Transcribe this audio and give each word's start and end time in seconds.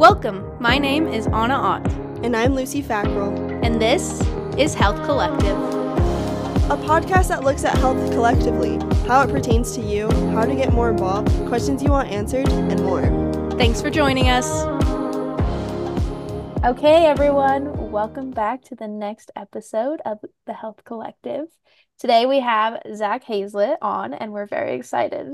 Welcome. 0.00 0.56
My 0.58 0.78
name 0.78 1.06
is 1.06 1.26
Anna 1.26 1.52
Ott, 1.52 1.86
And 2.24 2.34
I'm 2.34 2.54
Lucy 2.54 2.82
Fackrell, 2.82 3.62
and 3.62 3.82
this 3.82 4.18
is 4.56 4.72
Health 4.72 4.96
Collective. 5.04 5.58
a 6.70 6.78
podcast 6.86 7.28
that 7.28 7.44
looks 7.44 7.64
at 7.64 7.76
health 7.76 8.10
collectively, 8.10 8.78
how 9.06 9.20
it 9.20 9.28
pertains 9.28 9.72
to 9.72 9.82
you, 9.82 10.10
how 10.30 10.46
to 10.46 10.54
get 10.54 10.72
more 10.72 10.88
involved, 10.88 11.28
questions 11.48 11.82
you 11.82 11.90
want 11.90 12.08
answered, 12.08 12.48
and 12.48 12.82
more. 12.82 13.02
Thanks 13.58 13.82
for 13.82 13.90
joining 13.90 14.30
us. 14.30 14.64
Okay, 16.64 17.04
everyone, 17.04 17.90
welcome 17.90 18.30
back 18.30 18.62
to 18.62 18.74
the 18.74 18.88
next 18.88 19.30
episode 19.36 20.00
of 20.06 20.20
the 20.46 20.54
Health 20.54 20.82
Collective. 20.82 21.44
Today 21.98 22.24
we 22.24 22.40
have 22.40 22.80
Zak 22.94 23.24
Hazlett 23.24 23.76
on, 23.82 24.14
and 24.14 24.32
we're 24.32 24.46
very 24.46 24.76
excited. 24.76 25.28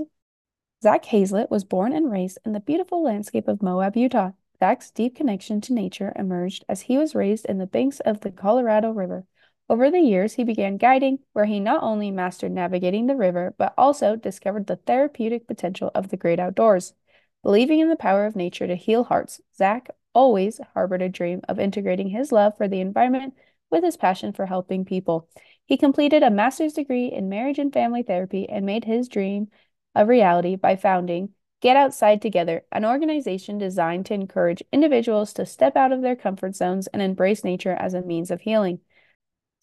Zak 0.83 1.05
Hazlett 1.05 1.53
was 1.53 1.63
born 1.63 1.93
and 1.93 2.11
raised 2.11 2.39
in 2.45 2.53
the 2.53 2.59
beautiful 2.59 3.05
landscape 3.05 3.47
of 3.47 3.63
Moab, 3.63 3.97
Utah. 3.97 4.33
Zak's 4.59 4.91
deep 4.91 5.17
connection 5.17 5.61
to 5.63 5.75
nature 5.75 6.13
emerged 6.17 6.65
as 6.69 6.83
he 6.83 6.97
was 6.97 7.15
raised 7.15 7.45
in 7.47 7.59
the 7.59 7.67
banks 7.67 8.01
of 8.01 8.21
the 8.21 8.31
Colorado 8.31 8.91
River. 8.91 9.27
Over 9.69 9.91
the 9.91 10.01
years, 10.01 10.35
he 10.35 10.45
began 10.45 10.77
guiding, 10.77 11.19
where 11.33 11.45
he 11.45 11.59
not 11.61 11.83
only 11.83 12.11
mastered 12.11 12.53
navigating 12.53 13.07
the 13.07 13.17
river, 13.17 13.55
but 13.59 13.75
also 13.77 14.17
discovered 14.17 14.67
the 14.67 14.77
therapeutic 14.77 15.47
potential 15.47 15.91
of 15.95 16.09
the 16.09 16.17
great 16.17 16.39
outdoors. 16.39 16.95
Believing 17.43 17.81
in 17.81 17.89
the 17.89 17.97
power 17.97 18.27
of 18.27 18.37
nature 18.37 18.67
to 18.67 18.77
heal 18.77 19.05
hearts, 19.05 19.41
Zak 19.57 19.91
always 20.15 20.61
harbored 20.73 21.03
a 21.03 21.09
dream 21.09 21.43
of 21.49 21.59
integrating 21.59 22.09
his 22.09 22.33
love 22.33 22.57
for 22.57 22.69
the 22.69 22.81
environment 22.81 23.35
with 23.71 23.85
his 23.85 23.97
passion 23.97 24.33
for 24.33 24.47
helping 24.47 24.85
people. 24.85 25.29
He 25.65 25.77
completed 25.77 26.23
a 26.23 26.31
master's 26.31 26.73
degree 26.73 27.13
in 27.13 27.29
marriage 27.29 27.59
and 27.59 27.73
family 27.73 28.03
therapy 28.03 28.49
and 28.49 28.65
made 28.65 28.85
his 28.85 29.09
dream 29.09 29.49
a 29.95 30.07
reality 30.07 30.57
by 30.57 30.77
founding 30.77 31.31
Get 31.63 31.77
Outside 31.77 32.21
Together, 32.21 32.65
an 32.71 32.85
organization 32.85 33.57
designed 33.57 34.05
to 34.07 34.15
encourage 34.15 34.63
individuals 34.73 35.33
to 35.33 35.47
step 35.47 35.75
out 35.75 35.91
of 35.91 36.03
their 36.03 36.15
comfort 36.15 36.55
zones 36.55 36.87
and 36.89 37.01
embrace 37.01 37.45
nature 37.45 37.73
as 37.73 37.95
a 37.95 38.03
means 38.03 38.31
of 38.31 38.43
healing. 38.43 38.81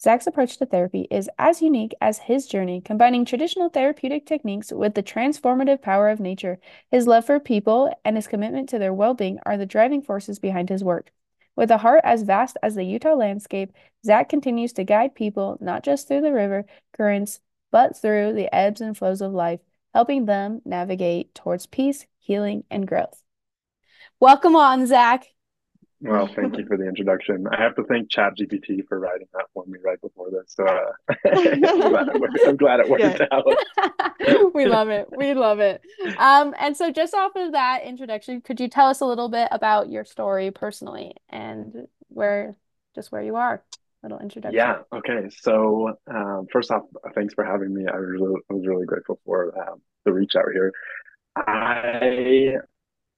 Zak's 0.02 0.26
approach 0.26 0.58
to 0.58 0.66
therapy 0.66 1.06
is 1.08 1.30
as 1.38 1.62
unique 1.62 1.94
as 2.00 2.18
his 2.18 2.46
journey, 2.46 2.80
combining 2.80 3.24
traditional 3.24 3.68
therapeutic 3.68 4.26
techniques 4.26 4.72
with 4.72 4.94
the 4.94 5.04
transformative 5.04 5.80
power 5.80 6.08
of 6.08 6.18
nature. 6.18 6.58
His 6.90 7.06
love 7.06 7.26
for 7.26 7.38
people 7.38 7.94
and 8.04 8.16
his 8.16 8.26
commitment 8.26 8.68
to 8.70 8.78
their 8.80 8.92
well 8.92 9.14
being 9.14 9.38
are 9.46 9.56
the 9.56 9.64
driving 9.64 10.02
forces 10.02 10.40
behind 10.40 10.70
his 10.70 10.82
work. 10.82 11.12
With 11.54 11.70
a 11.70 11.78
heart 11.78 12.00
as 12.02 12.24
vast 12.24 12.56
as 12.60 12.74
the 12.74 12.84
Utah 12.84 13.14
landscape, 13.14 13.72
Zak 14.04 14.28
continues 14.28 14.72
to 14.74 14.84
guide 14.84 15.14
people 15.14 15.58
not 15.60 15.84
just 15.84 16.08
through 16.08 16.22
the 16.22 16.32
river 16.32 16.66
currents, 16.92 17.38
but 17.70 17.96
through 17.96 18.32
the 18.32 18.52
ebbs 18.52 18.80
and 18.80 18.96
flows 18.96 19.20
of 19.20 19.32
life, 19.32 19.60
helping 19.94 20.26
them 20.26 20.60
navigate 20.64 21.34
towards 21.34 21.66
peace, 21.66 22.04
healing, 22.18 22.64
and 22.70 22.86
growth. 22.86 23.22
Welcome 24.20 24.56
on, 24.56 24.86
Zak. 24.86 25.26
Well, 26.00 26.28
thank 26.36 26.58
you 26.58 26.66
for 26.66 26.76
the 26.76 26.86
introduction. 26.86 27.46
I 27.50 27.62
have 27.62 27.76
to 27.76 27.84
thank 27.84 28.10
ChatGPT 28.10 28.86
for 28.86 28.98
writing 28.98 29.26
that 29.32 29.46
for 29.54 29.64
me 29.66 29.78
right 29.82 29.98
before 30.02 30.30
this. 30.30 30.52
So 30.54 30.66
uh, 30.66 30.92
I'm, 31.32 31.60
glad 31.60 32.08
it 32.08 32.20
worked, 32.20 32.38
I'm 32.46 32.56
glad 32.56 32.80
it 32.80 32.90
worked 32.90 33.22
out. 33.32 34.52
we 34.54 34.66
love 34.66 34.90
it. 34.90 35.08
We 35.16 35.32
love 35.32 35.60
it. 35.60 35.80
Um, 36.18 36.54
and 36.58 36.76
so 36.76 36.90
just 36.90 37.14
off 37.14 37.32
of 37.36 37.52
that 37.52 37.84
introduction, 37.84 38.42
could 38.42 38.60
you 38.60 38.68
tell 38.68 38.88
us 38.88 39.00
a 39.00 39.06
little 39.06 39.30
bit 39.30 39.48
about 39.50 39.88
your 39.88 40.04
story 40.04 40.50
personally 40.50 41.14
and 41.30 41.86
where 42.08 42.54
just 42.94 43.10
where 43.10 43.22
you 43.22 43.36
are? 43.36 43.62
Little 44.04 44.18
introduction. 44.18 44.58
Yeah. 44.58 44.80
Okay. 44.92 45.30
So 45.30 45.94
um, 46.06 46.46
first 46.52 46.70
off, 46.70 46.82
thanks 47.14 47.32
for 47.32 47.42
having 47.42 47.72
me. 47.72 47.86
I 47.90 47.96
was 47.96 48.06
really, 48.10 48.34
I 48.50 48.52
was 48.52 48.66
really 48.66 48.84
grateful 48.84 49.18
for 49.24 49.58
um, 49.58 49.80
the 50.04 50.12
reach 50.12 50.36
out 50.36 50.44
here. 50.52 50.72
I 51.34 52.56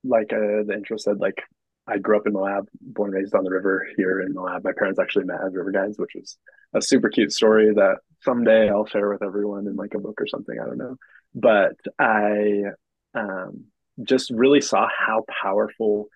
like 0.05 0.33
uh, 0.33 0.63
the 0.65 0.75
intro 0.77 0.97
said, 0.97 1.19
like 1.19 1.43
I 1.89 1.99
grew 1.99 2.17
up 2.17 2.29
in 2.29 2.35
Moab, 2.35 2.69
born 2.81 3.09
and 3.09 3.21
raised 3.21 3.35
on 3.35 3.43
the 3.43 3.51
river 3.51 3.85
here 3.97 4.21
in 4.21 4.33
Moab. 4.33 4.63
My 4.63 4.71
parents 4.79 5.01
actually 5.01 5.25
met 5.25 5.41
as 5.45 5.57
river 5.57 5.73
guides, 5.73 5.99
which 5.99 6.13
was 6.15 6.39
a 6.73 6.81
super 6.81 7.09
cute 7.09 7.33
story 7.33 7.75
that 7.75 7.97
someday 8.21 8.71
I'll 8.71 8.87
share 8.87 9.11
with 9.11 9.25
everyone 9.25 9.67
in 9.67 9.75
like 9.75 9.95
a 9.95 9.99
book 9.99 10.21
or 10.21 10.29
something. 10.29 10.57
I 10.57 10.67
don't 10.67 10.79
know. 10.79 10.97
But 11.35 11.75
I 11.99 12.63
um, 13.13 13.65
just 14.05 14.31
really 14.31 14.61
saw 14.61 14.87
how 14.97 15.25
powerful 15.43 16.07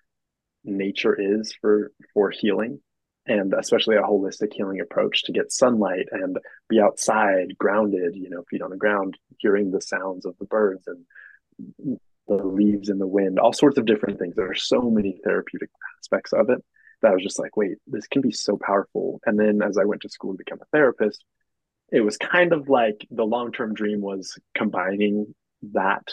nature 0.63 1.19
is 1.19 1.53
for 1.59 1.91
for 2.13 2.29
healing 2.29 2.79
and 3.27 3.53
especially 3.53 3.95
a 3.95 4.01
holistic 4.01 4.53
healing 4.53 4.79
approach 4.79 5.23
to 5.23 5.31
get 5.31 5.51
sunlight 5.51 6.07
and 6.11 6.37
be 6.69 6.79
outside 6.79 7.57
grounded 7.57 8.15
you 8.15 8.29
know 8.29 8.43
feet 8.49 8.61
on 8.61 8.71
the 8.71 8.77
ground 8.77 9.17
hearing 9.37 9.71
the 9.71 9.81
sounds 9.81 10.25
of 10.25 10.35
the 10.39 10.45
birds 10.45 10.87
and 10.87 11.99
the 12.27 12.35
leaves 12.35 12.89
in 12.89 12.97
the 12.97 13.07
wind 13.07 13.39
all 13.39 13.53
sorts 13.53 13.77
of 13.77 13.85
different 13.85 14.19
things. 14.19 14.35
There 14.35 14.49
are 14.49 14.55
so 14.55 14.81
many 14.89 15.19
therapeutic 15.23 15.69
aspects 15.99 16.33
of 16.33 16.49
it 16.49 16.63
that 17.01 17.11
i 17.11 17.13
was 17.13 17.23
just 17.23 17.39
like 17.39 17.57
wait 17.57 17.77
this 17.87 18.07
can 18.07 18.21
be 18.21 18.31
so 18.31 18.57
powerful. 18.57 19.19
And 19.25 19.39
then 19.39 19.61
as 19.61 19.77
i 19.77 19.85
went 19.85 20.01
to 20.01 20.09
school 20.09 20.33
to 20.33 20.37
become 20.37 20.59
a 20.61 20.65
therapist 20.71 21.23
it 21.91 22.01
was 22.01 22.17
kind 22.17 22.53
of 22.53 22.69
like 22.69 23.05
the 23.11 23.25
long-term 23.25 23.73
dream 23.73 23.99
was 23.99 24.39
combining 24.55 25.35
that 25.73 26.07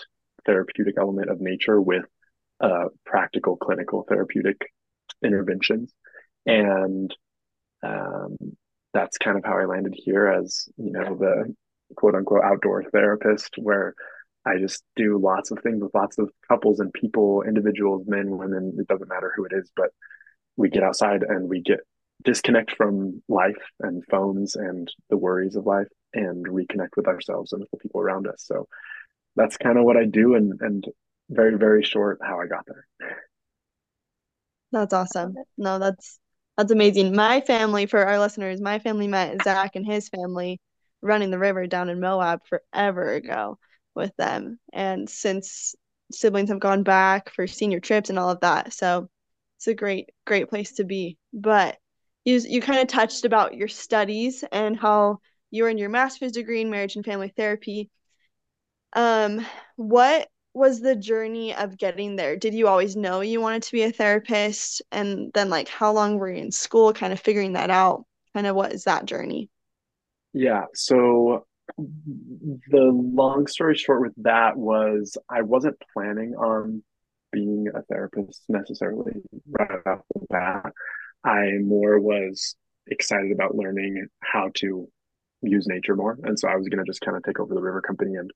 therapeutic 0.44 0.96
element 0.98 1.30
of 1.30 1.40
nature 1.40 1.80
with 1.80 2.04
uh, 2.60 2.86
practical 3.06 3.56
clinical 3.56 4.04
therapeutic 4.08 4.72
interventions 5.22 5.92
and 6.48 7.14
um, 7.82 8.36
that's 8.94 9.18
kind 9.18 9.36
of 9.36 9.44
how 9.44 9.58
i 9.58 9.64
landed 9.64 9.94
here 9.96 10.26
as 10.26 10.68
you 10.76 10.90
know 10.90 11.14
the 11.16 11.54
quote 11.94 12.14
unquote 12.14 12.42
outdoor 12.42 12.82
therapist 12.84 13.54
where 13.58 13.94
i 14.46 14.56
just 14.58 14.82
do 14.96 15.18
lots 15.18 15.50
of 15.50 15.58
things 15.62 15.80
with 15.80 15.94
lots 15.94 16.18
of 16.18 16.30
couples 16.48 16.80
and 16.80 16.92
people 16.92 17.42
individuals 17.42 18.04
men 18.06 18.30
women 18.30 18.76
it 18.78 18.88
doesn't 18.88 19.08
matter 19.08 19.32
who 19.36 19.44
it 19.44 19.52
is 19.54 19.70
but 19.76 19.90
we 20.56 20.68
get 20.68 20.82
outside 20.82 21.22
and 21.22 21.48
we 21.48 21.60
get 21.60 21.80
disconnect 22.24 22.72
from 22.72 23.22
life 23.28 23.62
and 23.80 24.02
phones 24.10 24.56
and 24.56 24.90
the 25.08 25.16
worries 25.16 25.54
of 25.54 25.66
life 25.66 25.86
and 26.14 26.46
reconnect 26.46 26.96
with 26.96 27.06
ourselves 27.06 27.52
and 27.52 27.60
with 27.60 27.70
the 27.70 27.76
people 27.76 28.00
around 28.00 28.26
us 28.26 28.42
so 28.44 28.66
that's 29.36 29.56
kind 29.56 29.78
of 29.78 29.84
what 29.84 29.96
i 29.96 30.04
do 30.04 30.34
and 30.34 30.54
and 30.60 30.84
very 31.30 31.56
very 31.56 31.84
short 31.84 32.18
how 32.22 32.40
i 32.40 32.46
got 32.46 32.64
there 32.66 32.86
That's 34.72 34.92
awesome. 34.92 35.34
No, 35.56 35.78
that's 35.78 36.18
that's 36.58 36.72
amazing. 36.72 37.14
My 37.14 37.40
family, 37.40 37.86
for 37.86 38.04
our 38.04 38.18
listeners, 38.18 38.60
my 38.60 38.80
family 38.80 39.06
met 39.06 39.40
Zak 39.44 39.76
and 39.76 39.86
his 39.86 40.08
family 40.08 40.60
running 41.00 41.30
the 41.30 41.38
river 41.38 41.68
down 41.68 41.88
in 41.88 42.00
Moab 42.00 42.40
forever 42.48 43.14
ago 43.14 43.58
with 43.94 44.14
them. 44.16 44.58
And 44.72 45.08
since 45.08 45.76
siblings 46.10 46.48
have 46.48 46.58
gone 46.58 46.82
back 46.82 47.30
for 47.32 47.46
senior 47.46 47.78
trips 47.78 48.10
and 48.10 48.18
all 48.18 48.30
of 48.30 48.40
that, 48.40 48.72
so 48.72 49.08
it's 49.56 49.68
a 49.68 49.74
great, 49.74 50.10
great 50.26 50.50
place 50.50 50.72
to 50.72 50.84
be. 50.84 51.16
But 51.32 51.78
you 52.24 52.38
you 52.38 52.60
kind 52.60 52.80
of 52.80 52.88
touched 52.88 53.24
about 53.24 53.54
your 53.54 53.68
studies 53.68 54.42
and 54.50 54.76
how 54.76 55.20
you 55.52 55.64
earned 55.64 55.78
your 55.78 55.90
master's 55.90 56.32
degree 56.32 56.60
in 56.60 56.70
marriage 56.70 56.96
and 56.96 57.04
family 57.04 57.32
therapy. 57.36 57.88
Um, 58.94 59.46
what 59.76 60.28
was 60.54 60.80
the 60.80 60.96
journey 60.96 61.54
of 61.54 61.78
getting 61.78 62.16
there? 62.16 62.36
Did 62.36 62.54
you 62.54 62.68
always 62.68 62.96
know 62.96 63.20
you 63.20 63.40
wanted 63.40 63.62
to 63.64 63.72
be 63.72 63.82
a 63.82 63.92
therapist? 63.92 64.82
And 64.90 65.30
then, 65.34 65.50
like, 65.50 65.68
how 65.68 65.92
long 65.92 66.18
were 66.18 66.30
you 66.30 66.42
in 66.42 66.50
school, 66.50 66.92
kind 66.92 67.12
of 67.12 67.20
figuring 67.20 67.52
that 67.52 67.70
out? 67.70 68.04
Kind 68.34 68.46
of 68.46 68.56
what 68.56 68.72
is 68.72 68.84
that 68.84 69.04
journey? 69.04 69.50
Yeah, 70.32 70.64
so 70.74 71.46
the 71.76 72.90
long 72.92 73.46
story 73.46 73.76
short 73.76 74.00
with 74.00 74.14
that 74.18 74.56
was 74.56 75.16
I 75.28 75.42
wasn't 75.42 75.82
planning 75.92 76.34
on 76.34 76.82
being 77.32 77.66
a 77.74 77.82
therapist 77.82 78.42
necessarily 78.48 79.12
right 79.48 79.80
off 79.86 80.00
the 80.14 80.26
bat. 80.30 80.72
I 81.24 81.58
more 81.62 82.00
was 82.00 82.56
excited 82.86 83.32
about 83.32 83.54
learning 83.54 84.06
how 84.20 84.50
to 84.54 84.88
use 85.42 85.66
nature 85.66 85.94
more. 85.94 86.18
And 86.22 86.38
so 86.38 86.48
I 86.48 86.56
was 86.56 86.68
going 86.68 86.84
to 86.84 86.90
just 86.90 87.00
kind 87.00 87.16
of 87.16 87.22
take 87.22 87.38
over 87.38 87.54
the 87.54 87.60
river 87.60 87.80
company 87.80 88.14
and 88.14 88.30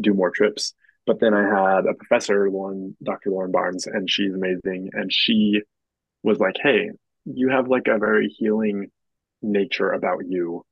do 0.00 0.12
more 0.14 0.30
trips. 0.30 0.74
But 1.06 1.20
then 1.20 1.34
I 1.34 1.42
had 1.42 1.86
a 1.86 1.94
professor, 1.94 2.50
Lauren, 2.50 2.96
Dr. 3.02 3.30
Lauren 3.30 3.52
Barnes, 3.52 3.86
and 3.86 4.08
she's 4.10 4.32
amazing. 4.32 4.90
And 4.92 5.12
she 5.12 5.60
was 6.22 6.38
like, 6.38 6.56
Hey, 6.62 6.90
you 7.26 7.50
have 7.50 7.68
like 7.68 7.86
a 7.88 7.98
very 7.98 8.28
healing 8.28 8.90
nature 9.42 9.92
about 9.92 10.22
you 10.26 10.64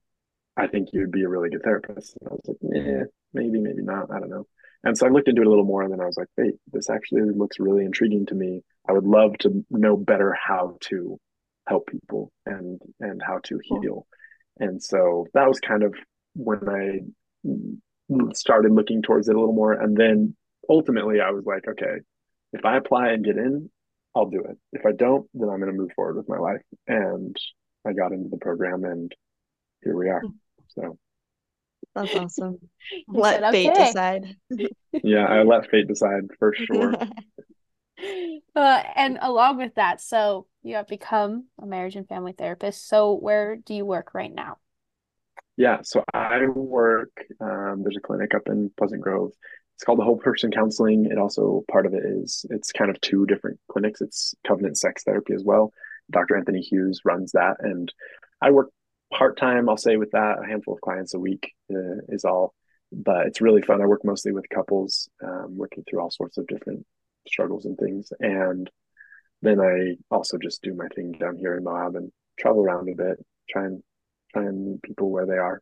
I 0.56 0.66
think 0.66 0.88
you'd 0.92 1.12
be 1.12 1.22
a 1.22 1.28
really 1.28 1.50
good 1.50 1.62
therapist. 1.62 2.16
And 2.20 2.30
I 2.30 2.32
was 2.32 2.42
like, 2.46 2.56
yeah, 2.62 3.04
maybe, 3.32 3.60
maybe 3.60 3.82
not. 3.82 4.10
I 4.10 4.20
don't 4.20 4.30
know. 4.30 4.46
And 4.84 4.98
so 4.98 5.06
I 5.06 5.10
looked 5.10 5.28
into 5.28 5.42
it 5.42 5.46
a 5.46 5.50
little 5.50 5.64
more, 5.64 5.82
and 5.82 5.92
then 5.92 6.00
I 6.00 6.06
was 6.06 6.16
like, 6.16 6.28
wait, 6.36 6.54
this 6.72 6.90
actually 6.90 7.22
looks 7.22 7.60
really 7.60 7.84
intriguing 7.84 8.26
to 8.26 8.34
me. 8.34 8.62
I 8.88 8.92
would 8.92 9.04
love 9.04 9.38
to 9.38 9.64
know 9.70 9.96
better 9.96 10.34
how 10.34 10.76
to 10.88 11.18
help 11.68 11.86
people 11.86 12.32
and 12.44 12.80
and 12.98 13.22
how 13.24 13.38
to 13.44 13.60
heal. 13.62 14.06
And 14.58 14.82
so 14.82 15.26
that 15.34 15.46
was 15.48 15.60
kind 15.60 15.84
of 15.84 15.94
when 16.34 16.68
I 16.68 17.00
started 18.34 18.72
looking 18.72 19.02
towards 19.02 19.28
it 19.28 19.36
a 19.36 19.38
little 19.38 19.54
more. 19.54 19.72
And 19.72 19.96
then 19.96 20.36
ultimately, 20.68 21.20
I 21.20 21.30
was 21.30 21.44
like, 21.44 21.66
okay, 21.68 22.00
if 22.52 22.64
I 22.64 22.76
apply 22.76 23.10
and 23.10 23.24
get 23.24 23.36
in, 23.36 23.70
I'll 24.14 24.28
do 24.28 24.40
it. 24.40 24.58
If 24.72 24.84
I 24.86 24.92
don't, 24.92 25.26
then 25.34 25.48
I'm 25.48 25.60
going 25.60 25.72
to 25.72 25.78
move 25.78 25.92
forward 25.96 26.16
with 26.16 26.28
my 26.28 26.38
life. 26.38 26.60
And 26.86 27.36
I 27.86 27.92
got 27.92 28.12
into 28.12 28.28
the 28.28 28.36
program, 28.36 28.84
and 28.84 29.12
here 29.82 29.96
we 29.96 30.08
are. 30.08 30.22
So 30.68 30.98
That's 31.94 32.14
awesome. 32.14 32.58
Let 33.08 33.40
said, 33.40 33.52
fate 33.52 33.70
"Okay." 33.70 33.86
decide. 33.86 34.36
yeah, 35.02 35.24
I 35.24 35.42
let 35.42 35.70
fate 35.70 35.88
decide 35.88 36.22
for 36.38 36.54
sure. 36.54 36.94
Uh, 38.56 38.82
and 38.96 39.18
along 39.22 39.58
with 39.58 39.74
that, 39.76 40.00
so 40.00 40.46
you 40.62 40.74
have 40.74 40.88
become 40.88 41.46
a 41.60 41.66
marriage 41.66 41.94
and 41.94 42.08
family 42.08 42.32
therapist. 42.32 42.88
So 42.88 43.14
where 43.14 43.56
do 43.56 43.74
you 43.74 43.86
work 43.86 44.12
right 44.12 44.32
now? 44.32 44.58
Yeah, 45.56 45.78
so 45.82 46.02
I 46.32 46.46
work, 46.46 47.10
um, 47.40 47.82
there's 47.82 47.98
a 47.98 48.00
clinic 48.00 48.34
up 48.34 48.42
in 48.46 48.70
Pleasant 48.78 49.02
Grove. 49.02 49.32
It's 49.74 49.84
called 49.84 49.98
the 49.98 50.04
Whole 50.04 50.16
Person 50.16 50.50
Counseling. 50.50 51.06
It 51.10 51.18
also, 51.18 51.62
part 51.70 51.84
of 51.84 51.92
it 51.92 52.04
is, 52.04 52.46
it's 52.48 52.72
kind 52.72 52.90
of 52.90 52.98
two 53.02 53.26
different 53.26 53.60
clinics. 53.70 54.00
It's 54.00 54.34
Covenant 54.46 54.78
Sex 54.78 55.04
Therapy 55.04 55.34
as 55.34 55.44
well. 55.44 55.72
Dr. 56.10 56.36
Anthony 56.36 56.62
Hughes 56.62 57.02
runs 57.04 57.32
that. 57.32 57.56
And 57.60 57.92
I 58.40 58.50
work 58.50 58.70
part-time, 59.12 59.68
I'll 59.68 59.76
say 59.76 59.98
with 59.98 60.12
that, 60.12 60.38
a 60.42 60.46
handful 60.46 60.74
of 60.74 60.80
clients 60.80 61.12
a 61.12 61.18
week 61.18 61.52
uh, 61.70 62.00
is 62.08 62.24
all. 62.24 62.54
But 62.90 63.26
it's 63.26 63.42
really 63.42 63.62
fun. 63.62 63.82
I 63.82 63.86
work 63.86 64.04
mostly 64.04 64.32
with 64.32 64.48
couples, 64.48 65.10
um, 65.22 65.56
working 65.58 65.84
through 65.84 66.00
all 66.00 66.10
sorts 66.10 66.38
of 66.38 66.46
different 66.46 66.86
struggles 67.28 67.66
and 67.66 67.76
things. 67.76 68.10
And 68.20 68.70
then 69.42 69.60
I 69.60 69.96
also 70.10 70.38
just 70.38 70.62
do 70.62 70.72
my 70.74 70.88
thing 70.94 71.12
down 71.12 71.36
here 71.36 71.58
in 71.58 71.64
Moab 71.64 71.94
and 71.96 72.10
travel 72.38 72.62
around 72.62 72.88
a 72.88 72.94
bit, 72.94 73.18
try 73.50 73.66
and 73.66 73.82
try 74.32 74.44
and 74.44 74.66
meet 74.66 74.82
people 74.82 75.10
where 75.10 75.26
they 75.26 75.36
are. 75.36 75.60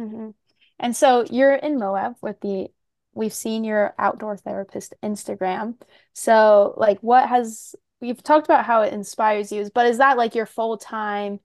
Mm-hmm. 0.00 0.30
And 0.78 0.96
so 0.96 1.24
you're 1.30 1.54
in 1.54 1.78
Moab 1.78 2.14
with 2.22 2.40
the, 2.40 2.68
we've 3.12 3.34
seen 3.34 3.64
your 3.64 3.94
outdoor 3.98 4.36
therapist 4.36 4.94
Instagram. 5.02 5.74
So 6.14 6.74
like 6.76 7.00
what 7.00 7.28
has, 7.28 7.74
we've 8.00 8.22
talked 8.22 8.46
about 8.46 8.64
how 8.64 8.82
it 8.82 8.94
inspires 8.94 9.52
you, 9.52 9.68
but 9.74 9.86
is 9.86 9.98
that 9.98 10.16
like 10.16 10.34
your 10.34 10.46
full-time 10.46 11.40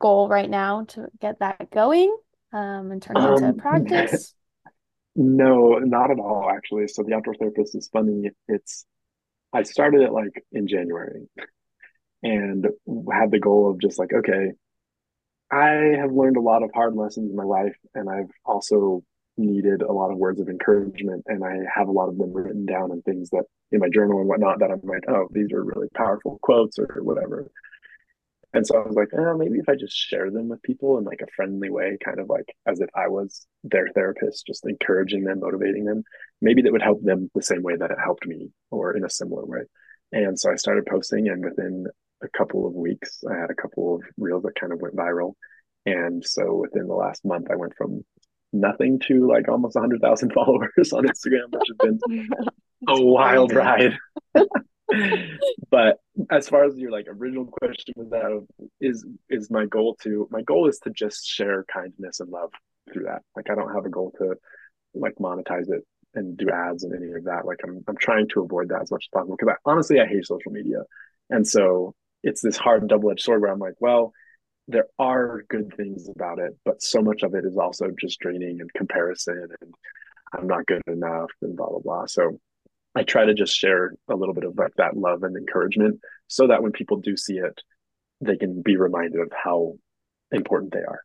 goal 0.00 0.28
right 0.28 0.50
now 0.50 0.84
to 0.84 1.08
get 1.20 1.38
that 1.38 1.70
going 1.70 2.14
um, 2.52 2.90
and 2.92 3.02
turn 3.02 3.16
it 3.16 3.24
into 3.24 3.46
Um, 3.46 3.56
practice? 3.56 4.34
no, 5.16 5.78
not 5.78 6.10
at 6.10 6.18
all, 6.18 6.50
actually. 6.54 6.88
So 6.88 7.02
the 7.02 7.14
outdoor 7.14 7.34
therapist 7.34 7.74
is 7.74 7.88
funny. 7.92 8.30
It's 8.48 8.84
I 9.52 9.62
started 9.62 10.02
it 10.02 10.12
like 10.12 10.44
in 10.52 10.68
January 10.68 11.26
and 12.22 12.66
had 13.10 13.30
the 13.30 13.38
goal 13.38 13.70
of 13.70 13.80
just 13.80 13.98
like, 13.98 14.12
okay, 14.12 14.52
I 15.50 15.96
have 15.98 16.12
learned 16.12 16.36
a 16.36 16.42
lot 16.42 16.62
of 16.62 16.70
hard 16.74 16.94
lessons 16.94 17.30
in 17.30 17.36
my 17.36 17.44
life, 17.44 17.76
and 17.94 18.08
I've 18.08 18.30
also 18.44 19.02
needed 19.36 19.82
a 19.82 19.92
lot 19.92 20.10
of 20.10 20.18
words 20.18 20.40
of 20.40 20.48
encouragement, 20.48 21.24
and 21.26 21.44
I 21.44 21.58
have 21.74 21.88
a 21.88 21.92
lot 21.92 22.08
of 22.08 22.18
them 22.18 22.32
written 22.32 22.66
down 22.66 22.90
and 22.90 23.02
things 23.04 23.30
that 23.30 23.44
in 23.70 23.80
my 23.80 23.88
journal 23.88 24.18
and 24.18 24.28
whatnot 24.28 24.58
that 24.60 24.70
I'm 24.70 24.80
like, 24.82 25.04
oh, 25.08 25.28
these 25.30 25.52
are 25.52 25.62
really 25.62 25.88
powerful 25.94 26.38
quotes 26.42 26.78
or 26.78 27.02
whatever. 27.02 27.50
And 28.54 28.66
so 28.66 28.76
I 28.76 28.86
was 28.86 28.96
like, 28.96 29.08
oh, 29.16 29.36
maybe 29.36 29.58
if 29.58 29.68
I 29.68 29.74
just 29.74 29.96
share 29.96 30.30
them 30.30 30.48
with 30.48 30.62
people 30.62 30.98
in 30.98 31.04
like 31.04 31.20
a 31.20 31.30
friendly 31.36 31.68
way, 31.70 31.98
kind 32.02 32.18
of 32.18 32.28
like 32.28 32.46
as 32.66 32.80
if 32.80 32.88
I 32.94 33.08
was 33.08 33.46
their 33.62 33.88
therapist, 33.94 34.46
just 34.46 34.66
encouraging 34.66 35.24
them, 35.24 35.40
motivating 35.40 35.84
them, 35.84 36.02
maybe 36.40 36.62
that 36.62 36.72
would 36.72 36.82
help 36.82 37.02
them 37.02 37.30
the 37.34 37.42
same 37.42 37.62
way 37.62 37.76
that 37.76 37.90
it 37.90 37.98
helped 38.02 38.26
me 38.26 38.50
or 38.70 38.96
in 38.96 39.04
a 39.04 39.10
similar 39.10 39.44
way. 39.44 39.60
And 40.12 40.38
so 40.40 40.50
I 40.50 40.56
started 40.56 40.86
posting, 40.86 41.28
and 41.28 41.44
within 41.44 41.86
a 42.22 42.28
couple 42.28 42.66
of 42.66 42.74
weeks, 42.74 43.22
I 43.30 43.38
had 43.38 43.50
a 43.50 43.54
couple 43.54 43.96
of 43.96 44.02
reels 44.16 44.42
that 44.44 44.58
kind 44.58 44.72
of 44.72 44.80
went 44.80 44.96
viral. 44.96 45.34
And 45.86 46.24
so 46.24 46.54
within 46.54 46.86
the 46.86 46.94
last 46.94 47.24
month, 47.24 47.48
I 47.50 47.56
went 47.56 47.74
from 47.76 48.04
nothing 48.52 48.98
to 49.06 49.26
like 49.26 49.48
almost 49.48 49.74
100,000 49.74 50.32
followers 50.34 50.92
on 50.92 51.04
Instagram, 51.04 51.50
which 51.50 51.68
has 51.68 51.76
been 51.78 52.28
a 52.88 53.02
wild 53.02 53.52
ride. 53.52 53.96
but 55.70 55.98
as 56.30 56.48
far 56.48 56.64
as 56.64 56.76
your 56.78 56.90
like 56.90 57.06
original 57.08 57.44
question 57.44 57.94
was 57.96 58.08
that 58.10 58.46
is 58.80 59.04
is 59.28 59.50
my 59.50 59.66
goal 59.66 59.96
to 60.02 60.26
my 60.30 60.40
goal 60.42 60.66
is 60.66 60.78
to 60.78 60.90
just 60.90 61.26
share 61.26 61.64
kindness 61.72 62.20
and 62.20 62.30
love 62.30 62.50
through 62.92 63.04
that. 63.04 63.22
Like 63.36 63.50
I 63.50 63.54
don't 63.54 63.74
have 63.74 63.84
a 63.84 63.90
goal 63.90 64.12
to 64.18 64.34
like 64.94 65.14
monetize 65.20 65.70
it 65.70 65.84
and 66.14 66.36
do 66.36 66.48
ads 66.50 66.84
and 66.84 66.94
any 66.94 67.12
of 67.12 67.24
that. 67.24 67.44
Like 67.44 67.60
I'm 67.64 67.84
I'm 67.86 67.96
trying 67.96 68.28
to 68.30 68.42
avoid 68.42 68.70
that 68.70 68.82
as 68.82 68.90
much 68.90 69.04
as 69.04 69.08
possible 69.12 69.36
because 69.38 69.54
I, 69.54 69.70
honestly 69.70 70.00
I 70.00 70.06
hate 70.06 70.26
social 70.26 70.52
media, 70.52 70.82
and 71.28 71.46
so 71.46 71.94
it's 72.22 72.40
this 72.42 72.56
hard 72.56 72.88
double 72.88 73.10
edged 73.10 73.22
sword 73.22 73.42
where 73.42 73.52
I'm 73.52 73.58
like, 73.58 73.76
well, 73.80 74.12
there 74.66 74.86
are 74.98 75.42
good 75.48 75.72
things 75.76 76.08
about 76.14 76.38
it, 76.38 76.56
but 76.64 76.82
so 76.82 77.00
much 77.00 77.22
of 77.22 77.34
it 77.34 77.44
is 77.44 77.56
also 77.56 77.86
just 77.98 78.20
draining 78.20 78.60
and 78.60 78.72
comparison 78.74 79.48
and 79.60 79.74
I'm 80.32 80.46
not 80.46 80.66
good 80.66 80.82
enough 80.86 81.30
and 81.40 81.56
blah 81.56 81.68
blah 81.68 81.78
blah. 81.78 82.06
So 82.06 82.38
I 82.94 83.02
try 83.02 83.24
to 83.24 83.34
just 83.34 83.54
share 83.56 83.94
a 84.10 84.14
little 84.16 84.34
bit 84.34 84.44
of 84.44 84.58
like 84.58 84.74
that 84.76 84.96
love 84.96 85.22
and 85.22 85.36
encouragement 85.36 86.00
so 86.26 86.48
that 86.48 86.62
when 86.62 86.72
people 86.72 86.98
do 86.98 87.16
see 87.16 87.38
it, 87.38 87.60
they 88.20 88.36
can 88.36 88.60
be 88.60 88.76
reminded 88.76 89.20
of 89.20 89.32
how 89.32 89.74
important 90.32 90.72
they 90.72 90.80
are 90.80 91.00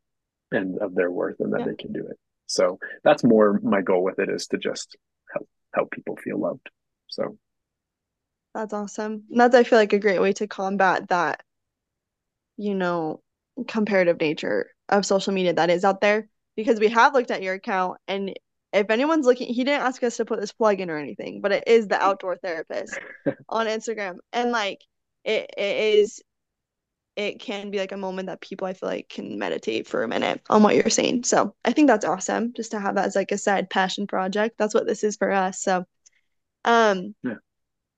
and 0.52 0.78
of 0.80 0.96
their 0.96 1.12
worth 1.12 1.40
and 1.40 1.54
that 1.54 1.62
Yeah. 1.62 1.68
they 1.68 1.76
can 1.76 1.94
do 1.94 2.06
it. 2.08 2.18
So 2.48 2.80
that's 3.04 3.24
more 3.24 3.60
my 3.64 3.82
goal 3.82 4.04
with 4.04 4.20
it 4.20 4.30
is 4.30 4.48
to 4.48 4.58
just 4.58 4.98
help 5.32 5.48
help 5.74 5.92
people 5.92 6.18
feel 6.18 6.40
loved. 6.40 6.70
So 7.08 7.38
That's 8.54 8.74
awesome. 8.74 9.24
That's, 9.30 9.56
I 9.56 9.64
feel 9.64 9.80
like, 9.80 9.94
a 9.94 10.00
great 10.00 10.22
way 10.22 10.34
to 10.34 10.48
combat 10.48 11.10
that, 11.10 11.44
you 12.58 12.76
know, 12.76 13.22
comparative 13.68 14.20
nature 14.20 14.68
of 14.90 15.06
social 15.06 15.34
media 15.34 15.54
that 15.54 15.70
is 15.70 15.84
out 15.84 16.02
there. 16.02 16.30
Because 16.56 16.80
we 16.80 16.90
have 16.90 17.14
looked 17.16 17.32
at 17.32 17.42
your 17.42 17.56
account, 17.56 17.98
and 18.08 18.34
if 18.72 18.90
anyone's 18.92 19.26
looking, 19.26 19.48
he 19.48 19.64
didn't 19.64 19.86
ask 19.86 20.04
us 20.04 20.18
to 20.18 20.26
put 20.26 20.40
this 20.40 20.52
plug 20.52 20.80
in 20.80 20.92
or 20.92 20.98
anything, 20.98 21.42
but 21.42 21.52
it 21.52 21.64
is 21.68 21.88
the 21.88 22.00
outdoor 22.02 22.38
therapist 22.38 23.00
on 23.50 23.66
Instagram. 23.66 24.18
And 24.32 24.52
like 24.52 24.82
it, 25.24 25.50
it 25.58 25.98
is 25.98 26.22
it 27.16 27.40
can 27.40 27.70
be 27.70 27.78
like 27.78 27.92
a 27.92 27.98
moment 27.98 28.28
that 28.28 28.42
people 28.42 28.68
I 28.68 28.74
feel 28.74 28.90
like 28.90 29.08
can 29.08 29.38
meditate 29.38 29.88
for 29.88 30.04
a 30.04 30.08
minute 30.08 30.42
on 30.50 30.64
what 30.64 30.76
you're 30.76 30.90
saying. 30.90 31.26
So 31.26 31.56
I 31.64 31.72
think 31.72 31.88
that's 31.88 32.06
awesome 32.06 32.54
just 32.54 32.72
to 32.72 32.80
have 32.80 32.96
that 32.96 33.06
as 33.06 33.16
like 33.16 33.32
a 33.32 33.38
side 33.38 33.70
passion 33.70 34.08
project. 34.08 34.58
That's 34.58 34.74
what 34.74 34.88
this 34.88 35.04
is 35.04 35.16
for 35.16 35.32
us. 35.32 35.62
So 35.62 35.86
um 36.66 37.14
Yeah. 37.24 37.36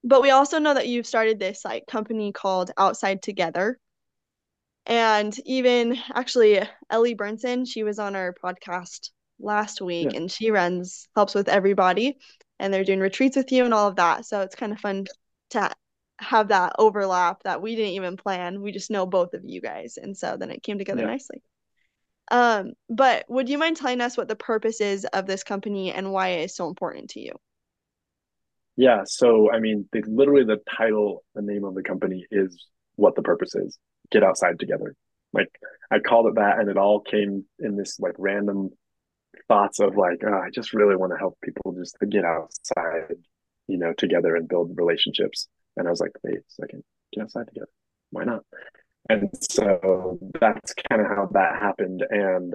But 0.06 0.22
we 0.22 0.30
also 0.30 0.58
know 0.60 0.72
that 0.74 0.88
you've 0.88 1.06
started 1.06 1.38
this 1.38 1.64
like 1.64 1.86
company 1.86 2.32
called 2.32 2.70
Outside 2.78 3.22
Together. 3.22 3.78
And 4.86 5.36
even 5.44 5.98
actually 6.14 6.62
Ellie 6.90 7.16
Brinson, 7.16 7.66
she 7.68 7.82
was 7.82 7.98
on 7.98 8.14
our 8.14 8.32
podcast 8.32 9.10
last 9.40 9.80
week 9.80 10.12
Yeah. 10.12 10.18
and 10.18 10.30
she 10.30 10.50
runs 10.50 11.08
helps 11.16 11.34
with 11.34 11.48
everybody 11.48 12.18
and 12.58 12.72
they're 12.72 12.84
doing 12.84 13.00
retreats 13.00 13.36
with 13.36 13.50
you 13.50 13.64
and 13.64 13.74
all 13.74 13.88
of 13.88 13.96
that. 13.96 14.24
So 14.26 14.42
it's 14.42 14.54
kind 14.54 14.72
of 14.72 14.78
fun 14.78 15.06
to 15.50 15.70
have 16.20 16.48
that 16.48 16.74
overlap 16.78 17.42
that 17.42 17.60
we 17.60 17.74
didn't 17.74 17.94
even 17.94 18.16
plan. 18.16 18.62
We 18.62 18.72
just 18.72 18.90
know 18.90 19.06
both 19.06 19.34
of 19.34 19.42
you 19.44 19.60
guys. 19.60 19.98
And 19.98 20.16
so 20.16 20.36
then 20.36 20.50
it 20.50 20.62
came 20.62 20.78
together 20.78 21.02
Yeah. 21.02 21.08
nicely. 21.08 21.42
Um, 22.30 22.72
but 22.88 23.24
would 23.28 23.48
you 23.48 23.58
mind 23.58 23.76
telling 23.76 24.00
us 24.00 24.16
what 24.16 24.28
the 24.28 24.36
purpose 24.36 24.80
is 24.80 25.04
of 25.04 25.26
this 25.26 25.44
company 25.44 25.92
and 25.92 26.12
why 26.12 26.28
it 26.28 26.44
is 26.44 26.54
so 26.56 26.68
important 26.68 27.10
to 27.10 27.20
you? 27.20 27.32
Yeah, 28.76 29.02
so 29.06 29.50
I 29.50 29.60
mean, 29.60 29.88
the, 29.92 30.02
literally 30.06 30.44
the 30.44 30.60
title, 30.76 31.24
the 31.34 31.42
name 31.42 31.64
of 31.64 31.74
the 31.74 31.82
company 31.82 32.26
is 32.30 32.66
what 32.96 33.14
the 33.14 33.22
purpose 33.22 33.54
is. 33.54 33.78
Get 34.10 34.22
outside 34.22 34.58
together. 34.58 34.94
Like 35.32 35.48
I 35.90 35.98
called 35.98 36.26
it 36.26 36.34
that, 36.36 36.58
and 36.58 36.70
it 36.70 36.76
all 36.76 37.00
came 37.00 37.44
in 37.58 37.76
this 37.76 37.98
like 37.98 38.14
random 38.18 38.70
thoughts 39.48 39.80
of 39.80 39.96
like, 39.96 40.22
oh, 40.26 40.32
I 40.32 40.50
just 40.50 40.72
really 40.72 40.96
want 40.96 41.12
to 41.12 41.18
help 41.18 41.38
people 41.42 41.72
just 41.72 41.96
to 42.00 42.06
get 42.06 42.24
outside, 42.24 43.16
you 43.66 43.78
know, 43.78 43.92
together 43.92 44.36
and 44.36 44.48
build 44.48 44.72
relationships. 44.76 45.48
And 45.76 45.86
I 45.86 45.90
was 45.90 46.00
like, 46.00 46.12
wait 46.22 46.38
a 46.38 46.40
second, 46.48 46.82
get 47.12 47.22
outside 47.22 47.48
together. 47.48 47.68
Why 48.10 48.24
not? 48.24 48.42
And 49.08 49.30
so 49.50 50.18
that's 50.40 50.74
kind 50.90 51.00
of 51.00 51.08
how 51.08 51.28
that 51.32 51.60
happened. 51.60 52.04
And 52.08 52.54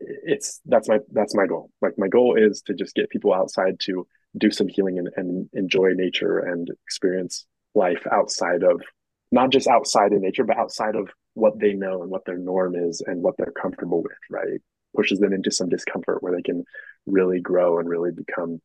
it's 0.00 0.60
that's 0.66 0.88
my 0.88 0.98
that's 1.12 1.34
my 1.34 1.46
goal. 1.46 1.70
Like 1.82 1.94
my 1.98 2.08
goal 2.08 2.36
is 2.36 2.62
to 2.62 2.74
just 2.74 2.94
get 2.94 3.10
people 3.10 3.34
outside 3.34 3.80
to 3.80 4.06
do 4.36 4.50
some 4.50 4.68
healing 4.68 4.98
and, 4.98 5.08
and 5.16 5.48
enjoy 5.52 5.90
nature 5.94 6.38
and 6.38 6.68
experience 6.84 7.46
life 7.74 8.06
outside 8.10 8.62
of 8.62 8.82
not 9.30 9.50
just 9.50 9.68
outside 9.68 10.12
in 10.12 10.20
nature, 10.20 10.44
but 10.44 10.58
outside 10.58 10.96
of 10.96 11.10
what 11.34 11.58
they 11.58 11.72
know 11.72 12.02
and 12.02 12.10
what 12.10 12.24
their 12.24 12.38
norm 12.38 12.74
is 12.74 13.02
and 13.06 13.22
what 13.22 13.34
they're 13.36 13.52
comfortable 13.52 14.02
with, 14.02 14.12
right? 14.30 14.60
Pushes 14.96 15.18
them 15.18 15.32
into 15.32 15.50
some 15.50 15.68
discomfort 15.68 16.22
where 16.22 16.34
they 16.34 16.42
can 16.42 16.64
really 17.06 17.40
grow 17.40 17.78
and 17.78 17.88
really 17.88 18.10
become, 18.10 18.60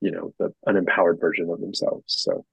you 0.00 0.10
know, 0.10 0.32
the, 0.38 0.52
an 0.66 0.76
empowered 0.76 1.18
version 1.20 1.50
of 1.50 1.60
themselves. 1.60 2.04
So 2.06 2.44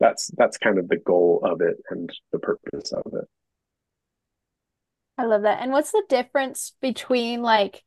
that's 0.00 0.30
that's 0.36 0.58
kind 0.58 0.78
of 0.78 0.88
the 0.88 0.98
goal 0.98 1.40
of 1.42 1.60
it 1.60 1.76
and 1.90 2.10
the 2.32 2.38
purpose 2.38 2.92
of 2.92 3.12
it. 3.14 3.28
I 5.18 5.24
love 5.24 5.42
that. 5.42 5.62
And 5.62 5.72
what's 5.72 5.92
the 5.92 6.04
difference 6.08 6.74
between 6.82 7.40
like 7.40 7.82